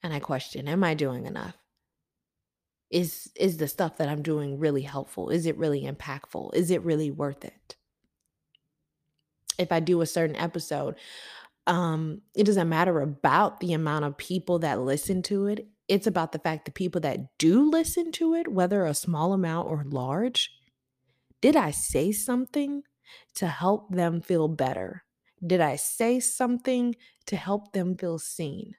And 0.03 0.13
I 0.13 0.19
question, 0.19 0.69
am 0.69 0.85
I 0.85 0.95
doing 0.95 1.25
enough? 1.25 1.57
is 2.91 3.31
is 3.37 3.57
the 3.57 3.69
stuff 3.69 3.97
that 3.97 4.09
i'm 4.09 4.23
doing 4.23 4.59
really 4.59 4.83
helpful 4.83 5.31
is 5.31 5.47
it 5.47 5.57
really 5.57 5.83
impactful 5.83 6.53
is 6.55 6.71
it 6.71 6.83
really 6.83 7.11
worth 7.11 7.45
it 7.45 7.77
if 9.59 9.71
i 9.71 9.79
do 9.79 10.01
a 10.01 10.07
certain 10.07 10.37
episode 10.37 10.97
um 11.67 12.21
it 12.35 12.45
doesn't 12.45 12.69
matter 12.69 13.01
about 13.01 13.61
the 13.61 13.73
amount 13.73 14.05
of 14.05 14.17
people 14.17 14.59
that 14.59 14.81
listen 14.81 15.23
to 15.23 15.47
it 15.47 15.69
it's 15.87 16.07
about 16.07 16.33
the 16.33 16.39
fact 16.39 16.65
that 16.65 16.75
the 16.75 16.79
people 16.79 17.01
that 17.01 17.39
do 17.39 17.71
listen 17.71 18.11
to 18.11 18.35
it 18.35 18.49
whether 18.49 18.85
a 18.85 18.95
small 18.95 19.33
amount 19.33 19.69
or 19.69 19.85
large 19.87 20.51
did 21.41 21.55
i 21.55 21.71
say 21.71 22.11
something 22.11 22.83
to 23.35 23.47
help 23.47 23.91
them 23.91 24.21
feel 24.21 24.49
better 24.49 25.05
did 25.47 25.61
i 25.61 25.77
say 25.77 26.21
something 26.21 26.95
to 27.27 27.37
help 27.37 27.73
them 27.73 27.97
feel 27.97 28.19
seen 28.19 28.75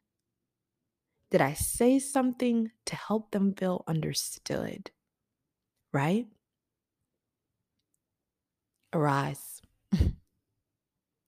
did 1.31 1.39
I 1.39 1.53
say 1.53 1.97
something 1.97 2.71
to 2.87 2.95
help 2.97 3.31
them 3.31 3.53
feel 3.53 3.85
understood? 3.87 4.91
Right? 5.93 6.27
arise. 8.93 9.61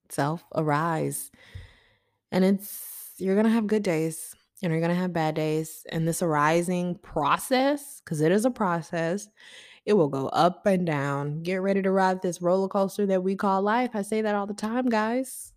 Self, 0.09 0.43
arise. 0.55 1.31
And 2.31 2.43
it's, 2.43 3.11
you're 3.17 3.35
going 3.35 3.45
to 3.45 3.51
have 3.51 3.67
good 3.67 3.83
days 3.83 4.35
and 4.61 4.71
you're 4.71 4.81
going 4.81 4.93
to 4.93 4.99
have 4.99 5.13
bad 5.13 5.35
days. 5.35 5.85
And 5.89 6.07
this 6.07 6.21
arising 6.21 6.95
process, 6.99 8.01
because 8.03 8.21
it 8.21 8.31
is 8.31 8.45
a 8.45 8.51
process, 8.51 9.27
it 9.85 9.93
will 9.93 10.07
go 10.09 10.27
up 10.27 10.65
and 10.65 10.85
down. 10.85 11.43
Get 11.43 11.57
ready 11.57 11.81
to 11.81 11.91
ride 11.91 12.21
this 12.21 12.41
roller 12.41 12.67
coaster 12.67 13.05
that 13.07 13.23
we 13.23 13.35
call 13.35 13.61
life. 13.61 13.91
I 13.93 14.01
say 14.01 14.21
that 14.21 14.35
all 14.35 14.47
the 14.47 14.53
time, 14.53 14.87
guys. 14.87 15.51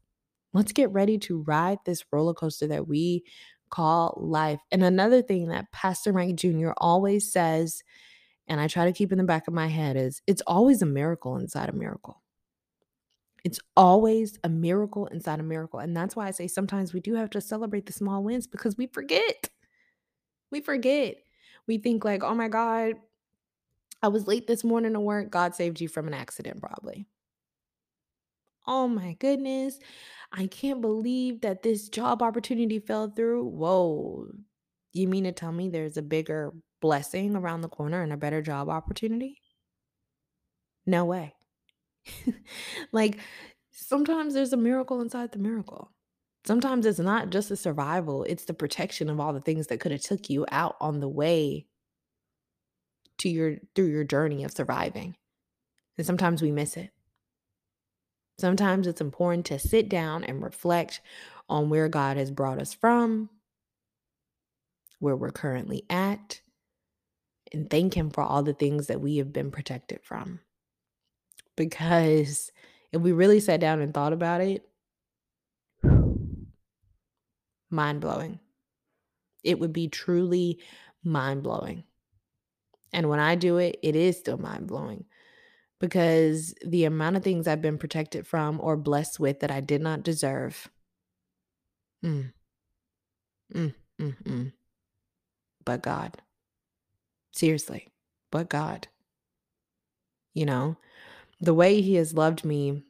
Let's 0.52 0.72
get 0.72 0.90
ready 0.92 1.18
to 1.18 1.42
ride 1.42 1.78
this 1.84 2.04
roller 2.10 2.34
coaster 2.34 2.66
that 2.68 2.88
we 2.88 3.24
call 3.70 4.18
life. 4.20 4.60
And 4.72 4.82
another 4.82 5.22
thing 5.22 5.48
that 5.48 5.70
Pastor 5.72 6.12
Mike 6.12 6.36
Jr. 6.36 6.70
always 6.78 7.30
says, 7.30 7.82
and 8.48 8.60
I 8.60 8.68
try 8.68 8.84
to 8.84 8.92
keep 8.92 9.12
in 9.12 9.18
the 9.18 9.24
back 9.24 9.48
of 9.48 9.54
my 9.54 9.66
head, 9.66 9.96
is 9.96 10.22
it's 10.26 10.42
always 10.46 10.82
a 10.82 10.86
miracle 10.86 11.36
inside 11.36 11.68
a 11.68 11.72
miracle. 11.72 12.22
It's 13.44 13.60
always 13.76 14.38
a 14.42 14.48
miracle 14.48 15.06
inside 15.06 15.38
a 15.38 15.44
miracle. 15.44 15.78
And 15.78 15.96
that's 15.96 16.16
why 16.16 16.26
I 16.26 16.32
say 16.32 16.48
sometimes 16.48 16.92
we 16.92 17.00
do 17.00 17.14
have 17.14 17.30
to 17.30 17.40
celebrate 17.40 17.86
the 17.86 17.92
small 17.92 18.24
wins 18.24 18.46
because 18.48 18.76
we 18.76 18.88
forget. 18.88 19.50
We 20.50 20.60
forget. 20.60 21.16
We 21.68 21.78
think, 21.78 22.04
like, 22.04 22.24
oh 22.24 22.34
my 22.34 22.48
God, 22.48 22.94
I 24.02 24.08
was 24.08 24.26
late 24.26 24.46
this 24.46 24.64
morning 24.64 24.92
to 24.92 25.00
work. 25.00 25.30
God 25.30 25.54
saved 25.54 25.80
you 25.80 25.88
from 25.88 26.06
an 26.06 26.14
accident, 26.14 26.60
probably. 26.60 27.06
Oh 28.66 28.88
my 28.88 29.14
goodness. 29.14 29.78
I 30.32 30.46
can't 30.48 30.80
believe 30.80 31.42
that 31.42 31.62
this 31.62 31.88
job 31.88 32.22
opportunity 32.22 32.78
fell 32.78 33.10
through. 33.10 33.44
Whoa. 33.44 34.28
You 34.92 35.08
mean 35.08 35.24
to 35.24 35.32
tell 35.32 35.52
me 35.52 35.68
there's 35.68 35.96
a 35.96 36.02
bigger 36.02 36.52
blessing 36.80 37.36
around 37.36 37.60
the 37.60 37.68
corner 37.68 38.02
and 38.02 38.12
a 38.12 38.16
better 38.16 38.42
job 38.42 38.68
opportunity? 38.68 39.40
No 40.84 41.04
way. 41.04 41.34
like 42.92 43.18
sometimes 43.70 44.34
there's 44.34 44.52
a 44.52 44.56
miracle 44.56 45.00
inside 45.00 45.32
the 45.32 45.38
miracle. 45.38 45.92
Sometimes 46.44 46.86
it's 46.86 47.00
not 47.00 47.30
just 47.30 47.50
a 47.50 47.56
survival, 47.56 48.22
it's 48.22 48.44
the 48.44 48.54
protection 48.54 49.10
of 49.10 49.18
all 49.18 49.32
the 49.32 49.40
things 49.40 49.66
that 49.66 49.80
could 49.80 49.90
have 49.90 50.02
took 50.02 50.30
you 50.30 50.46
out 50.52 50.76
on 50.80 51.00
the 51.00 51.08
way 51.08 51.66
to 53.18 53.28
your 53.28 53.56
through 53.74 53.86
your 53.86 54.04
journey 54.04 54.44
of 54.44 54.52
surviving. 54.52 55.16
And 55.96 56.06
sometimes 56.06 56.42
we 56.42 56.50
miss 56.50 56.76
it. 56.76 56.90
Sometimes 58.38 58.86
it's 58.86 59.00
important 59.00 59.46
to 59.46 59.58
sit 59.58 59.88
down 59.88 60.22
and 60.24 60.42
reflect 60.42 61.00
on 61.48 61.70
where 61.70 61.88
God 61.88 62.16
has 62.16 62.30
brought 62.30 62.60
us 62.60 62.74
from, 62.74 63.30
where 64.98 65.16
we're 65.16 65.30
currently 65.30 65.84
at, 65.88 66.40
and 67.52 67.70
thank 67.70 67.94
Him 67.94 68.10
for 68.10 68.22
all 68.22 68.42
the 68.42 68.52
things 68.52 68.88
that 68.88 69.00
we 69.00 69.16
have 69.16 69.32
been 69.32 69.50
protected 69.50 70.00
from. 70.02 70.40
Because 71.56 72.52
if 72.92 73.00
we 73.00 73.12
really 73.12 73.40
sat 73.40 73.60
down 73.60 73.80
and 73.80 73.94
thought 73.94 74.12
about 74.12 74.42
it, 74.42 74.68
mind 77.70 78.00
blowing. 78.00 78.40
It 79.42 79.58
would 79.58 79.72
be 79.72 79.88
truly 79.88 80.58
mind 81.04 81.42
blowing. 81.42 81.84
And 82.96 83.10
when 83.10 83.20
I 83.20 83.34
do 83.34 83.58
it, 83.58 83.78
it 83.82 83.94
is 83.94 84.16
still 84.16 84.38
mind 84.38 84.66
blowing 84.66 85.04
because 85.80 86.54
the 86.64 86.86
amount 86.86 87.16
of 87.16 87.22
things 87.22 87.46
I've 87.46 87.60
been 87.60 87.76
protected 87.76 88.26
from 88.26 88.58
or 88.58 88.74
blessed 88.74 89.20
with 89.20 89.40
that 89.40 89.50
I 89.50 89.60
did 89.60 89.82
not 89.82 90.02
deserve. 90.02 90.70
Mm. 92.02 92.32
Mm, 93.54 93.74
mm, 94.00 94.22
mm. 94.24 94.52
But 95.66 95.82
God. 95.82 96.22
Seriously, 97.32 97.88
but 98.30 98.48
God. 98.48 98.88
You 100.32 100.46
know, 100.46 100.78
the 101.38 101.52
way 101.52 101.82
He 101.82 101.96
has 101.96 102.14
loved 102.14 102.46
me 102.46 102.82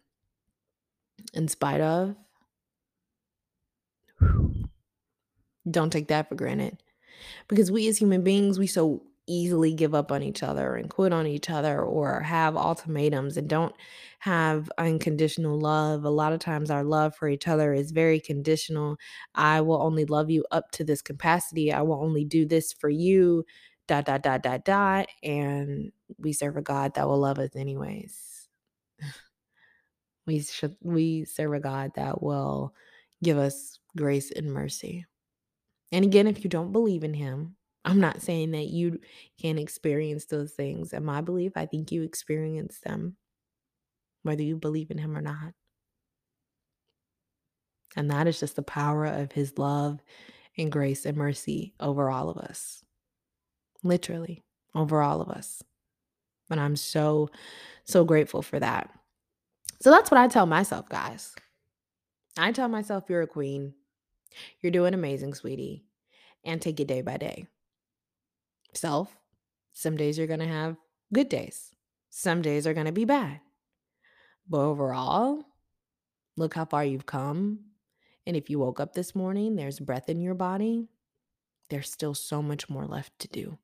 in 1.35 1.49
spite 1.49 1.81
of, 1.81 2.15
don't 5.69 5.91
take 5.91 6.07
that 6.07 6.29
for 6.29 6.37
granted. 6.37 6.81
Because 7.49 7.73
we 7.73 7.89
as 7.89 7.99
human 7.99 8.23
beings, 8.23 8.57
we 8.57 8.69
so 8.69 9.03
easily 9.27 9.75
give 9.75 9.95
up 9.95 10.13
on 10.13 10.23
each 10.23 10.43
other 10.43 10.77
and 10.77 10.91
quit 10.91 11.13
on 11.13 11.27
each 11.27 11.51
other 11.51 11.83
or 11.83 12.21
have 12.21 12.57
ultimatums 12.57 13.37
and 13.37 13.49
don't 13.49 13.75
have 14.21 14.71
unconditional 14.79 15.59
love. 15.59 16.05
A 16.05 16.11
lot 16.11 16.33
of 16.33 16.41
times, 16.41 16.71
our 16.71 16.85
love 16.85 17.15
for 17.15 17.29
each 17.29 17.49
other 17.49 17.73
is 17.73 17.91
very 17.91 18.21
conditional. 18.21 18.97
I 19.35 19.61
will 19.61 19.83
only 19.83 20.05
love 20.05 20.31
you 20.31 20.45
up 20.51 20.71
to 20.73 20.85
this 20.85 21.03
capacity. 21.03 21.73
I 21.73 21.83
will 21.83 22.03
only 22.03 22.25
do 22.25 22.47
this 22.47 22.73
for 22.73 22.89
you, 22.89 23.45
dot, 23.87 24.07
dot, 24.07 24.23
dot, 24.23 24.43
dot, 24.43 24.65
dot. 24.65 25.09
And 25.23 25.93
we 26.19 26.33
serve 26.33 26.57
a 26.57 26.63
God 26.63 26.95
that 26.95 27.09
will 27.09 27.19
love 27.19 27.39
us 27.39 27.55
anyways. 27.57 28.49
we 30.27 30.41
should 30.41 30.77
we 30.83 31.25
serve 31.25 31.53
a 31.53 31.61
God 31.61 31.93
that 31.97 32.23
will 32.23 32.75
give 33.23 33.39
us 33.39 33.79
grace 33.97 34.31
and 34.31 34.53
mercy. 34.53 35.07
And 35.93 36.05
again, 36.05 36.27
if 36.27 36.43
you 36.45 36.51
don't 36.51 36.73
believe 36.73 37.05
in 37.05 37.15
him, 37.15 37.57
I'm 37.87 38.01
not 38.01 38.21
saying 38.21 38.51
that 38.51 38.67
you 38.67 38.99
can't 39.41 39.61
experience 39.61 40.25
those 40.25 40.51
things. 40.51 40.93
And 40.93 41.07
my 41.07 41.21
belief, 41.21 41.53
I 41.55 41.67
think 41.67 41.93
you 41.93 42.03
experience 42.03 42.81
them, 42.81 43.17
whether 44.25 44.43
you 44.43 44.57
believe 44.57 44.91
in 44.91 44.99
him 44.99 45.17
or 45.17 45.21
not. 45.21 45.53
And 47.95 48.11
that 48.11 48.27
is 48.27 48.41
just 48.41 48.57
the 48.57 48.63
power 48.63 49.07
of 49.07 49.31
his 49.31 49.57
love 49.57 50.01
and 50.59 50.71
grace 50.73 51.07
and 51.07 51.17
mercy 51.17 51.75
over 51.79 52.11
all 52.11 52.29
of 52.29 52.37
us. 52.39 52.83
Literally, 53.85 54.43
over 54.75 55.01
all 55.01 55.23
of 55.23 55.29
us. 55.29 55.63
And 56.51 56.59
I'm 56.59 56.75
so, 56.75 57.31
so 57.85 58.05
grateful 58.05 58.43
for 58.43 58.59
that. 58.59 58.91
So 59.81 59.93
that's 59.93 60.11
what 60.11 60.19
I 60.19 60.27
tell 60.27 60.47
myself, 60.47 60.89
guys. 60.89 61.37
I 62.37 62.51
tell 62.51 62.69
myself, 62.69 63.05
you're 63.09 63.23
a 63.23 63.29
queen. 63.29 63.75
You're 64.61 64.73
doing 64.73 64.93
amazing, 64.93 65.35
sweetie. 65.35 65.85
And 66.45 66.61
take 66.61 66.81
it 66.81 66.89
day 66.89 67.03
by 67.03 67.17
day 67.17 67.47
self, 68.77 69.17
some 69.73 69.97
days 69.97 70.19
you're 70.19 70.27
going 70.27 70.41
to 70.41 70.47
have 70.47 70.77
good 71.13 71.29
days, 71.29 71.73
some 72.11 72.43
days 72.43 72.67
are 72.67 72.75
going 72.75 72.87
to 72.87 72.93
be 72.93 73.05
bad. 73.05 73.41
But 74.49 74.61
overall, 74.61 75.45
look 76.37 76.55
how 76.55 76.65
far 76.65 76.85
you've 76.85 77.07
come. 77.07 77.61
And 78.27 78.37
if 78.37 78.51
you 78.51 78.59
woke 78.59 78.81
up 78.81 78.95
this 78.95 79.15
morning, 79.15 79.57
there's 79.57 79.81
breath 79.81 80.09
in 80.09 80.21
your 80.21 80.35
body, 80.35 80.89
there's 81.71 81.91
still 81.91 82.15
so 82.15 82.43
much 82.43 82.69
more 82.69 82.87
left 82.87 83.19
to 83.21 83.29
do. 83.29 83.59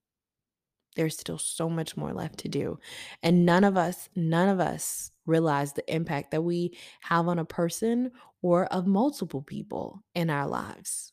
There's 0.94 1.16
still 1.16 1.38
so 1.38 1.68
much 1.68 1.96
more 1.96 2.12
left 2.12 2.38
to 2.40 2.48
do. 2.48 2.78
And 3.22 3.46
none 3.46 3.64
of 3.64 3.76
us, 3.76 4.08
none 4.14 4.48
of 4.48 4.60
us 4.60 5.10
realize 5.24 5.72
the 5.72 5.94
impact 5.94 6.32
that 6.32 6.42
we 6.42 6.76
have 7.00 7.28
on 7.28 7.38
a 7.38 7.44
person 7.44 8.10
or 8.42 8.66
of 8.66 8.86
multiple 8.86 9.40
people 9.42 10.04
in 10.14 10.28
our 10.28 10.46
lives. 10.46 11.11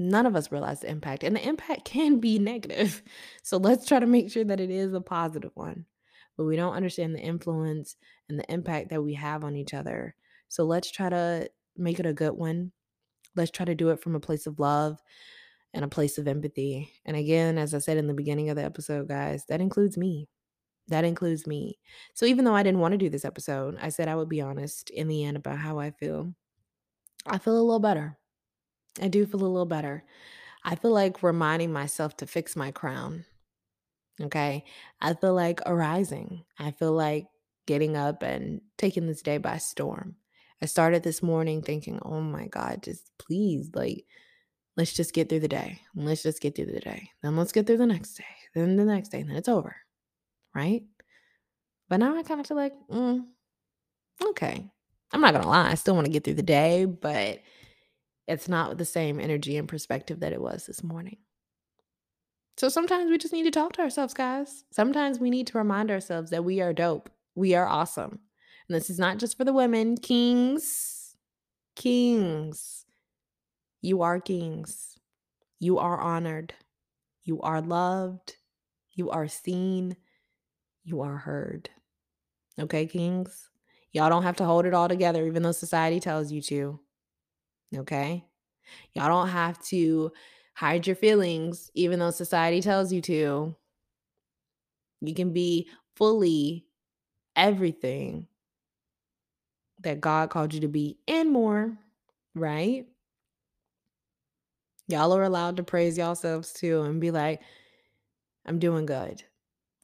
None 0.00 0.24
of 0.24 0.34
us 0.34 0.50
realize 0.50 0.80
the 0.80 0.88
impact, 0.88 1.22
and 1.24 1.36
the 1.36 1.46
impact 1.46 1.84
can 1.84 2.20
be 2.20 2.38
negative. 2.38 3.02
So 3.42 3.58
let's 3.58 3.86
try 3.86 4.00
to 4.00 4.06
make 4.06 4.32
sure 4.32 4.44
that 4.44 4.58
it 4.58 4.70
is 4.70 4.94
a 4.94 5.00
positive 5.00 5.50
one. 5.54 5.84
But 6.38 6.44
we 6.44 6.56
don't 6.56 6.74
understand 6.74 7.14
the 7.14 7.20
influence 7.20 7.96
and 8.28 8.38
the 8.38 8.50
impact 8.50 8.88
that 8.88 9.02
we 9.02 9.12
have 9.14 9.44
on 9.44 9.56
each 9.56 9.74
other. 9.74 10.14
So 10.48 10.64
let's 10.64 10.90
try 10.90 11.10
to 11.10 11.50
make 11.76 12.00
it 12.00 12.06
a 12.06 12.14
good 12.14 12.32
one. 12.32 12.72
Let's 13.36 13.50
try 13.50 13.66
to 13.66 13.74
do 13.74 13.90
it 13.90 14.00
from 14.00 14.16
a 14.16 14.20
place 14.20 14.46
of 14.46 14.58
love 14.58 14.98
and 15.74 15.84
a 15.84 15.88
place 15.88 16.16
of 16.16 16.26
empathy. 16.26 16.90
And 17.04 17.14
again, 17.14 17.58
as 17.58 17.74
I 17.74 17.78
said 17.78 17.98
in 17.98 18.06
the 18.06 18.14
beginning 18.14 18.48
of 18.48 18.56
the 18.56 18.64
episode, 18.64 19.06
guys, 19.06 19.44
that 19.50 19.60
includes 19.60 19.98
me. 19.98 20.28
That 20.88 21.04
includes 21.04 21.46
me. 21.46 21.78
So 22.14 22.24
even 22.24 22.46
though 22.46 22.54
I 22.54 22.62
didn't 22.62 22.80
want 22.80 22.92
to 22.92 22.98
do 22.98 23.10
this 23.10 23.26
episode, 23.26 23.76
I 23.78 23.90
said 23.90 24.08
I 24.08 24.16
would 24.16 24.30
be 24.30 24.40
honest 24.40 24.88
in 24.88 25.08
the 25.08 25.24
end 25.24 25.36
about 25.36 25.58
how 25.58 25.78
I 25.78 25.90
feel. 25.90 26.34
I 27.26 27.36
feel 27.36 27.52
a 27.52 27.60
little 27.60 27.80
better. 27.80 28.16
I 29.00 29.08
do 29.08 29.26
feel 29.26 29.42
a 29.42 29.46
little 29.46 29.66
better. 29.66 30.04
I 30.64 30.74
feel 30.74 30.92
like 30.92 31.22
reminding 31.22 31.72
myself 31.72 32.16
to 32.18 32.26
fix 32.26 32.56
my 32.56 32.70
crown. 32.70 33.24
Okay. 34.20 34.64
I 35.00 35.14
feel 35.14 35.34
like 35.34 35.60
arising. 35.64 36.44
I 36.58 36.72
feel 36.72 36.92
like 36.92 37.26
getting 37.66 37.96
up 37.96 38.22
and 38.22 38.60
taking 38.76 39.06
this 39.06 39.22
day 39.22 39.38
by 39.38 39.58
storm. 39.58 40.16
I 40.62 40.66
started 40.66 41.02
this 41.02 41.22
morning 41.22 41.62
thinking, 41.62 41.98
oh 42.02 42.20
my 42.20 42.46
God, 42.48 42.82
just 42.82 43.10
please, 43.18 43.70
like, 43.74 44.04
let's 44.76 44.92
just 44.92 45.14
get 45.14 45.28
through 45.28 45.40
the 45.40 45.48
day. 45.48 45.80
Let's 45.94 46.22
just 46.22 46.42
get 46.42 46.54
through 46.54 46.66
the 46.66 46.80
day. 46.80 47.10
Then 47.22 47.36
let's 47.36 47.52
get 47.52 47.66
through 47.66 47.78
the 47.78 47.86
next 47.86 48.14
day. 48.14 48.24
Then 48.54 48.76
the 48.76 48.84
next 48.84 49.08
day. 49.08 49.20
And 49.20 49.30
then 49.30 49.36
it's 49.36 49.48
over. 49.48 49.76
Right. 50.54 50.82
But 51.88 51.98
now 51.98 52.16
I 52.16 52.22
kind 52.22 52.40
of 52.40 52.46
feel 52.46 52.56
like, 52.56 52.74
mm, 52.90 53.24
okay. 54.22 54.70
I'm 55.12 55.20
not 55.20 55.32
going 55.32 55.42
to 55.42 55.48
lie. 55.48 55.70
I 55.70 55.74
still 55.74 55.94
want 55.94 56.06
to 56.06 56.12
get 56.12 56.24
through 56.24 56.34
the 56.34 56.42
day, 56.42 56.84
but 56.84 57.40
it's 58.26 58.48
not 58.48 58.78
the 58.78 58.84
same 58.84 59.20
energy 59.20 59.56
and 59.56 59.68
perspective 59.68 60.20
that 60.20 60.32
it 60.32 60.40
was 60.40 60.66
this 60.66 60.82
morning. 60.82 61.18
So 62.56 62.68
sometimes 62.68 63.10
we 63.10 63.18
just 63.18 63.32
need 63.32 63.44
to 63.44 63.50
talk 63.50 63.72
to 63.74 63.82
ourselves, 63.82 64.12
guys. 64.12 64.64
Sometimes 64.70 65.18
we 65.18 65.30
need 65.30 65.46
to 65.48 65.58
remind 65.58 65.90
ourselves 65.90 66.30
that 66.30 66.44
we 66.44 66.60
are 66.60 66.72
dope. 66.72 67.10
We 67.34 67.54
are 67.54 67.66
awesome. 67.66 68.20
And 68.68 68.76
this 68.76 68.90
is 68.90 68.98
not 68.98 69.18
just 69.18 69.36
for 69.36 69.44
the 69.44 69.52
women. 69.52 69.96
Kings, 69.96 71.16
kings, 71.74 72.84
you 73.82 74.02
are 74.02 74.20
kings. 74.20 74.98
You 75.58 75.78
are 75.78 75.98
honored. 75.98 76.54
You 77.24 77.40
are 77.40 77.62
loved. 77.62 78.36
You 78.92 79.10
are 79.10 79.28
seen. 79.28 79.96
You 80.84 81.00
are 81.00 81.16
heard. 81.16 81.70
Okay, 82.58 82.86
kings? 82.86 83.48
Y'all 83.92 84.10
don't 84.10 84.22
have 84.22 84.36
to 84.36 84.44
hold 84.44 84.66
it 84.66 84.74
all 84.74 84.88
together, 84.88 85.26
even 85.26 85.42
though 85.42 85.52
society 85.52 85.98
tells 85.98 86.30
you 86.30 86.42
to. 86.42 86.80
Okay? 87.76 88.24
Y'all 88.94 89.08
don't 89.08 89.28
have 89.28 89.62
to 89.64 90.12
hide 90.54 90.86
your 90.86 90.96
feelings, 90.96 91.70
even 91.74 91.98
though 91.98 92.10
society 92.10 92.60
tells 92.60 92.92
you 92.92 93.00
to. 93.02 93.54
You 95.00 95.14
can 95.14 95.32
be 95.32 95.68
fully 95.96 96.66
everything 97.36 98.26
that 99.82 100.00
God 100.00 100.30
called 100.30 100.52
you 100.52 100.60
to 100.60 100.68
be 100.68 100.98
and 101.08 101.30
more, 101.30 101.78
right? 102.34 102.86
Y'all 104.88 105.14
are 105.14 105.22
allowed 105.22 105.56
to 105.56 105.62
praise 105.62 105.96
yourselves 105.96 106.52
too 106.52 106.82
and 106.82 107.00
be 107.00 107.10
like, 107.10 107.40
I'm 108.44 108.58
doing 108.58 108.86
good. 108.86 109.22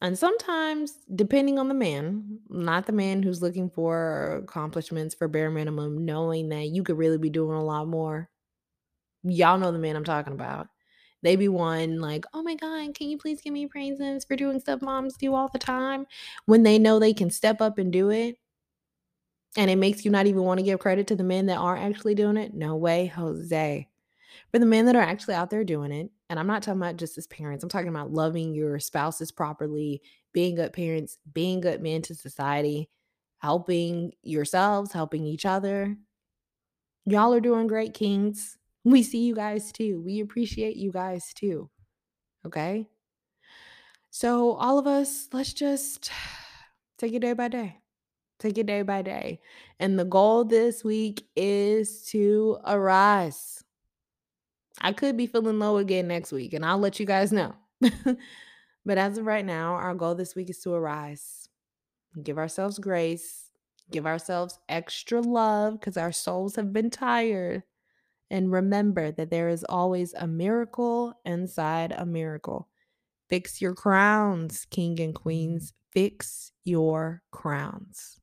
And 0.02 0.18
sometimes, 0.18 0.98
depending 1.14 1.58
on 1.58 1.68
the 1.68 1.74
man, 1.74 2.38
not 2.50 2.86
the 2.86 2.92
man 2.92 3.22
who's 3.22 3.40
looking 3.40 3.70
for 3.70 4.42
accomplishments 4.44 5.14
for 5.14 5.26
bare 5.26 5.50
minimum, 5.50 6.04
knowing 6.04 6.50
that 6.50 6.68
you 6.68 6.82
could 6.82 6.98
really 6.98 7.18
be 7.18 7.30
doing 7.30 7.56
a 7.56 7.64
lot 7.64 7.88
more. 7.88 8.28
Y'all 9.24 9.58
know 9.58 9.72
the 9.72 9.78
man 9.78 9.96
I'm 9.96 10.04
talking 10.04 10.34
about. 10.34 10.68
They 11.22 11.34
be 11.34 11.48
one 11.48 11.98
like, 12.00 12.24
oh 12.34 12.42
my 12.42 12.54
God, 12.54 12.94
can 12.94 13.08
you 13.08 13.16
please 13.16 13.40
give 13.40 13.52
me 13.52 13.66
praises 13.66 14.24
for 14.24 14.36
doing 14.36 14.60
stuff 14.60 14.82
moms 14.82 15.16
do 15.16 15.34
all 15.34 15.48
the 15.50 15.58
time? 15.58 16.06
When 16.44 16.62
they 16.62 16.78
know 16.78 16.98
they 16.98 17.14
can 17.14 17.30
step 17.30 17.60
up 17.62 17.78
and 17.78 17.92
do 17.92 18.10
it. 18.10 18.36
And 19.56 19.70
it 19.70 19.76
makes 19.76 20.04
you 20.04 20.10
not 20.10 20.26
even 20.26 20.42
want 20.42 20.58
to 20.58 20.64
give 20.64 20.78
credit 20.78 21.06
to 21.06 21.16
the 21.16 21.24
men 21.24 21.46
that 21.46 21.56
are 21.56 21.76
actually 21.76 22.14
doing 22.14 22.36
it. 22.36 22.52
No 22.52 22.76
way, 22.76 23.06
Jose. 23.06 23.88
For 24.52 24.58
the 24.58 24.66
men 24.66 24.86
that 24.86 24.96
are 24.96 25.02
actually 25.02 25.34
out 25.34 25.50
there 25.50 25.64
doing 25.64 25.92
it, 25.92 26.10
and 26.28 26.38
I'm 26.38 26.46
not 26.46 26.62
talking 26.62 26.80
about 26.80 26.96
just 26.96 27.18
as 27.18 27.26
parents, 27.26 27.62
I'm 27.62 27.70
talking 27.70 27.88
about 27.88 28.12
loving 28.12 28.54
your 28.54 28.78
spouses 28.78 29.30
properly, 29.32 30.02
being 30.32 30.56
good 30.56 30.72
parents, 30.72 31.18
being 31.32 31.60
good 31.60 31.82
men 31.82 32.02
to 32.02 32.14
society, 32.14 32.88
helping 33.38 34.12
yourselves, 34.22 34.92
helping 34.92 35.24
each 35.26 35.46
other. 35.46 35.96
Y'all 37.04 37.32
are 37.32 37.40
doing 37.40 37.66
great, 37.66 37.94
kings. 37.94 38.58
We 38.84 39.02
see 39.02 39.24
you 39.24 39.34
guys 39.34 39.72
too. 39.72 40.00
We 40.04 40.20
appreciate 40.20 40.76
you 40.76 40.92
guys 40.92 41.32
too. 41.34 41.70
Okay? 42.44 42.88
So, 44.10 44.52
all 44.52 44.78
of 44.78 44.86
us, 44.86 45.28
let's 45.32 45.52
just 45.52 46.10
take 46.98 47.12
it 47.12 47.20
day 47.20 47.32
by 47.32 47.48
day. 47.48 47.78
Take 48.38 48.58
it 48.58 48.66
day 48.66 48.82
by 48.82 49.02
day. 49.02 49.40
And 49.78 49.98
the 49.98 50.04
goal 50.04 50.44
this 50.44 50.84
week 50.84 51.26
is 51.36 52.04
to 52.06 52.58
arise. 52.64 53.64
I 54.80 54.92
could 54.92 55.16
be 55.16 55.26
feeling 55.26 55.58
low 55.58 55.78
again 55.78 56.08
next 56.08 56.32
week, 56.32 56.52
and 56.52 56.64
I'll 56.64 56.78
let 56.78 57.00
you 57.00 57.06
guys 57.06 57.32
know. 57.32 57.54
but 57.80 58.98
as 58.98 59.18
of 59.18 59.26
right 59.26 59.44
now, 59.44 59.74
our 59.74 59.94
goal 59.94 60.14
this 60.14 60.34
week 60.34 60.50
is 60.50 60.58
to 60.60 60.74
arise, 60.74 61.48
give 62.22 62.38
ourselves 62.38 62.78
grace, 62.78 63.50
give 63.90 64.06
ourselves 64.06 64.58
extra 64.68 65.20
love 65.20 65.80
because 65.80 65.96
our 65.96 66.12
souls 66.12 66.56
have 66.56 66.72
been 66.72 66.90
tired. 66.90 67.62
And 68.30 68.50
remember 68.50 69.12
that 69.12 69.30
there 69.30 69.48
is 69.48 69.64
always 69.64 70.12
a 70.14 70.26
miracle 70.26 71.14
inside 71.24 71.92
a 71.96 72.04
miracle. 72.04 72.68
Fix 73.28 73.60
your 73.60 73.74
crowns, 73.74 74.66
king 74.70 75.00
and 75.00 75.14
queens. 75.14 75.72
Fix 75.92 76.52
your 76.64 77.22
crowns. 77.30 78.20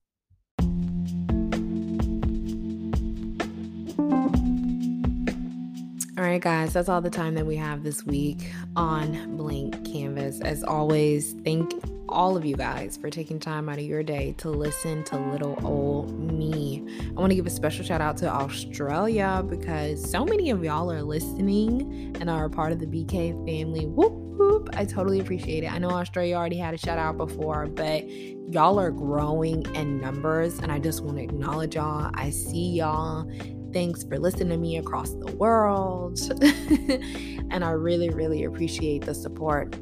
All 6.24 6.30
right, 6.30 6.40
guys, 6.40 6.72
that's 6.72 6.88
all 6.88 7.02
the 7.02 7.10
time 7.10 7.36
that 7.36 7.46
we 7.46 7.58
have 7.58 7.84
this 7.84 8.06
week 8.06 8.50
on 8.78 9.36
Blank 9.36 9.84
Canvas. 9.84 10.40
As 10.40 10.64
always, 10.64 11.34
thank 11.44 11.74
all 12.08 12.38
of 12.38 12.46
you 12.46 12.56
guys 12.56 12.96
for 12.96 13.10
taking 13.10 13.42
time 13.42 13.68
out 13.68 13.78
of 13.78 13.84
your 13.84 14.04
day 14.04 14.34
to 14.38 14.50
listen 14.50 15.04
to 15.04 15.18
little 15.18 15.60
old 15.66 16.18
me. 16.18 16.88
I 17.10 17.20
want 17.20 17.32
to 17.32 17.36
give 17.36 17.46
a 17.46 17.50
special 17.50 17.84
shout 17.84 18.00
out 18.00 18.16
to 18.20 18.30
Australia 18.30 19.44
because 19.46 20.10
so 20.10 20.24
many 20.24 20.50
of 20.50 20.64
y'all 20.64 20.90
are 20.90 21.04
listening 21.04 22.16
and 22.22 22.30
are 22.30 22.46
a 22.46 22.50
part 22.50 22.72
of 22.72 22.80
the 22.80 22.88
BK 22.88 23.34
family. 23.46 23.86
Whoop, 23.86 24.14
whoop. 24.14 24.70
I 24.78 24.86
totally 24.86 25.20
appreciate 25.20 25.66
it. 25.66 25.74
I 25.74 25.78
know 25.78 25.90
Australia 25.90 26.38
already 26.38 26.58
had 26.58 26.74
a 26.74 26.78
shout 26.78 26.98
out 26.98 27.18
before, 27.18 27.68
but 27.68 28.10
y'all 28.10 28.80
are 28.80 28.92
growing 28.92 29.66
in 29.76 30.00
numbers, 30.00 30.60
and 30.60 30.72
I 30.72 30.80
just 30.80 31.04
want 31.04 31.18
to 31.18 31.24
acknowledge 31.24 31.76
y'all. 31.76 32.12
I 32.14 32.30
see 32.30 32.70
y'all 32.78 33.30
Thanks 33.74 34.04
for 34.04 34.20
listening 34.20 34.50
to 34.50 34.58
me 34.58 34.78
across 34.78 35.12
the 35.12 35.36
world. 35.36 36.20
and 37.52 37.66
I 37.66 37.72
really, 37.72 38.10
really 38.10 38.44
appreciate 38.44 39.06
the 39.06 39.16
support. 39.16 39.76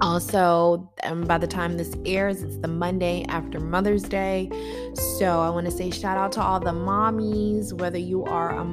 Also, 0.00 0.90
um, 1.04 1.22
by 1.22 1.38
the 1.38 1.46
time 1.46 1.76
this 1.76 1.94
airs, 2.04 2.42
it's 2.42 2.56
the 2.58 2.68
Monday 2.68 3.24
after 3.28 3.60
Mother's 3.60 4.02
Day. 4.02 4.50
So 5.16 5.40
I 5.40 5.48
want 5.50 5.66
to 5.66 5.70
say 5.70 5.90
shout 5.90 6.16
out 6.16 6.32
to 6.32 6.42
all 6.42 6.58
the 6.58 6.72
mommies, 6.72 7.72
whether 7.72 7.98
you 7.98 8.24
are 8.24 8.50
a 8.50 8.64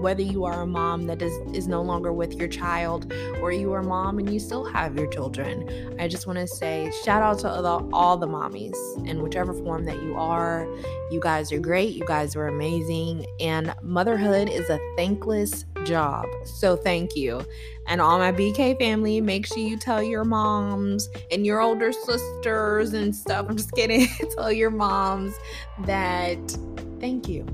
whether 0.00 0.22
you 0.22 0.44
are 0.44 0.62
a 0.62 0.66
mom 0.66 1.06
that 1.06 1.22
is, 1.22 1.32
is 1.54 1.66
no 1.68 1.82
longer 1.82 2.12
with 2.12 2.34
your 2.34 2.48
child 2.48 3.12
or 3.40 3.52
you 3.52 3.72
are 3.72 3.80
a 3.80 3.84
mom 3.84 4.18
and 4.18 4.32
you 4.32 4.38
still 4.38 4.64
have 4.64 4.96
your 4.96 5.06
children. 5.08 5.96
I 5.98 6.08
just 6.08 6.26
want 6.26 6.38
to 6.38 6.46
say 6.46 6.90
shout 7.04 7.22
out 7.22 7.38
to 7.40 7.62
the, 7.62 7.88
all 7.92 8.16
the 8.16 8.26
mommies 8.26 8.76
in 9.06 9.22
whichever 9.22 9.52
form 9.52 9.84
that 9.86 10.02
you 10.02 10.16
are. 10.16 10.66
You 11.10 11.20
guys 11.20 11.52
are 11.52 11.58
great. 11.58 11.94
You 11.94 12.04
guys 12.06 12.36
are 12.36 12.46
amazing. 12.46 13.26
And 13.40 13.74
motherhood 13.82 14.48
is 14.48 14.70
a 14.70 14.78
thankless 14.96 15.64
job. 15.84 16.26
So 16.44 16.76
thank 16.76 17.16
you. 17.16 17.44
And 17.86 18.00
all 18.00 18.18
my 18.18 18.32
BK 18.32 18.78
family, 18.78 19.20
make 19.20 19.46
sure 19.46 19.58
you 19.58 19.78
tell 19.78 20.02
your 20.02 20.24
moms 20.24 21.08
and 21.30 21.46
your 21.46 21.60
older 21.60 21.92
sisters 21.92 22.92
and 22.92 23.14
stuff. 23.14 23.46
I'm 23.48 23.56
just 23.56 23.72
kidding. 23.72 24.06
tell 24.36 24.52
your 24.52 24.70
moms 24.70 25.34
that 25.86 26.38
thank 27.00 27.28
you 27.28 27.46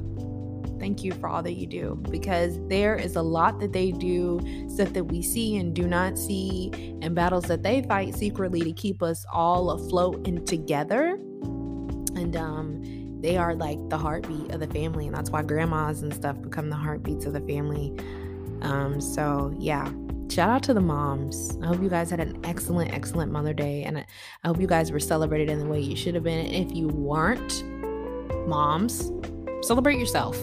thank 0.85 1.03
you 1.03 1.13
for 1.13 1.31
all 1.31 1.43
that 1.43 1.55
you 1.55 1.67
do 1.67 1.99
because 2.11 2.59
there 2.69 2.95
is 2.95 3.17
a 3.17 3.23
lot 3.23 3.59
that 3.59 3.73
they 3.73 3.91
do, 3.91 4.39
stuff 4.69 4.93
that 4.93 5.05
we 5.05 5.23
see 5.23 5.57
and 5.57 5.75
do 5.75 5.87
not 5.87 6.19
see, 6.19 6.71
and 7.01 7.15
battles 7.15 7.45
that 7.45 7.63
they 7.63 7.81
fight 7.85 8.15
secretly 8.15 8.61
to 8.61 8.71
keep 8.75 9.03
us 9.03 9.25
all 9.33 9.71
afloat 9.71 10.27
and 10.27 10.47
together. 10.47 11.19
And 12.15 12.37
um, 12.37 12.83
they 13.23 13.39
are 13.39 13.55
like 13.55 13.79
the 13.89 13.97
heartbeat 13.97 14.53
of 14.53 14.61
the 14.61 14.67
family, 14.67 15.07
and 15.07 15.17
that's 15.17 15.31
why 15.31 15.43
grandmas 15.43 16.03
and 16.03 16.13
stuff 16.13 16.39
become 16.43 16.69
the 16.69 16.77
heartbeats 16.77 17.25
of 17.25 17.33
the 17.33 17.41
family. 17.41 17.99
Um, 18.61 19.01
so 19.01 19.57
yeah, 19.59 19.91
shout 20.31 20.51
out 20.51 20.63
to 20.65 20.75
the 20.75 20.83
moms. 20.83 21.57
I 21.63 21.69
hope 21.69 21.81
you 21.81 21.89
guys 21.89 22.11
had 22.11 22.21
an 22.21 22.39
excellent, 22.45 22.93
excellent 22.93 23.33
Mother 23.33 23.55
Day, 23.55 23.85
and 23.85 23.97
I 24.01 24.05
hope 24.47 24.61
you 24.61 24.67
guys 24.67 24.93
were 24.93 25.01
celebrated 25.01 25.49
in 25.49 25.61
the 25.61 25.67
way 25.67 25.81
you 25.81 25.97
should 25.97 26.15
have 26.15 26.25
been. 26.25 26.45
And 26.45 26.71
if 26.71 26.77
you 26.77 26.89
weren't, 26.89 27.65
moms, 28.47 29.11
celebrate 29.63 29.99
yourself. 29.99 30.39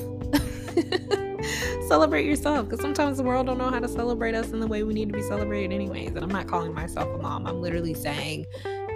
celebrate 1.88 2.26
yourself 2.26 2.68
because 2.68 2.82
sometimes 2.82 3.18
the 3.18 3.24
world 3.24 3.48
don't 3.48 3.58
know 3.58 3.70
how 3.70 3.80
to 3.80 3.88
celebrate 3.88 4.36
us 4.36 4.52
in 4.52 4.60
the 4.60 4.68
way 4.68 4.84
we 4.84 4.94
need 4.94 5.10
to 5.10 5.14
be 5.14 5.22
celebrated 5.24 5.74
anyways 5.74 6.10
and 6.10 6.20
i'm 6.20 6.30
not 6.30 6.48
calling 6.48 6.74
myself 6.74 7.08
a 7.14 7.18
mom 7.18 7.46
i'm 7.46 7.62
literally 7.62 7.94
saying 7.94 8.46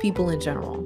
people 0.01 0.29
in 0.29 0.39
general 0.39 0.83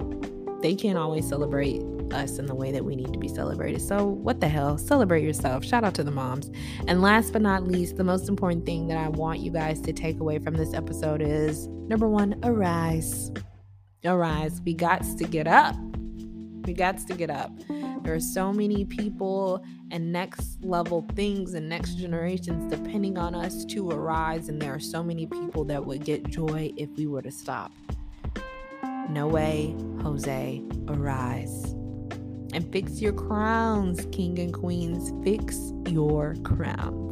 they 0.62 0.75
can't 0.75 0.97
always 0.97 1.28
celebrate 1.28 1.82
us 2.12 2.39
in 2.39 2.45
the 2.45 2.56
way 2.56 2.71
that 2.71 2.84
we 2.84 2.95
need 2.95 3.13
to 3.13 3.19
be 3.19 3.28
celebrated 3.28 3.82
so 3.82 4.06
what 4.06 4.39
the 4.39 4.47
hell 4.47 4.78
celebrate 4.78 5.23
yourself 5.23 5.63
shout 5.63 5.84
out 5.84 5.93
to 5.93 6.04
the 6.04 6.12
moms. 6.12 6.49
And 6.88 7.02
last 7.02 7.34
but 7.34 7.41
not 7.41 7.67
least 7.67 7.97
the 7.97 8.04
most 8.04 8.28
important 8.28 8.65
thing 8.65 8.88
that 8.88 8.97
i 8.97 9.08
want 9.10 9.39
you 9.39 9.52
guys 9.52 9.80
to 9.82 9.93
take 9.93 10.19
away 10.19 10.39
from 10.39 10.56
this 10.56 10.73
episode 10.73 11.21
is 11.21 11.67
number 11.67 12.08
one 12.08 12.39
arise. 12.43 13.32
Arise 14.06 14.62
we 14.65 14.73
got 14.73 15.04
to 15.17 15.23
get 15.25 15.47
up. 15.47 15.75
We 16.65 16.73
got 16.73 16.97
to 17.08 17.13
get 17.13 17.30
up 17.30 17.52
there 18.04 18.14
are 18.14 18.20
so 18.20 18.52
many 18.54 18.86
people 18.86 19.64
and 19.92 20.12
next 20.12 20.64
level 20.64 21.06
things 21.16 21.54
and 21.54 21.68
next 21.68 21.96
generations 21.96 22.72
depending 22.72 23.18
on 23.18 23.36
us 23.36 23.66
to 23.66 23.90
arise, 23.90 24.50
and 24.50 24.62
there 24.62 24.74
are 24.74 24.80
so 24.80 25.04
many 25.04 25.26
people 25.26 25.64
that 25.66 25.86
would 25.86 26.04
get 26.06 26.28
joy 26.30 26.71
if 26.78 26.90
we 26.98 27.08
were 27.08 27.21
to 27.21 27.32
stop. 27.32 27.71
No 29.10 29.28
way, 29.28 29.76
Jose, 30.02 30.62
arise. 30.88 31.73
And 32.54 32.71
fix 32.71 33.02
your 33.02 33.13
crowns, 33.13 34.06
king 34.12 34.40
and 34.40 34.54
queens. 34.54 35.12
Fix 35.23 35.73
your 35.88 36.36
crowns. 36.44 37.10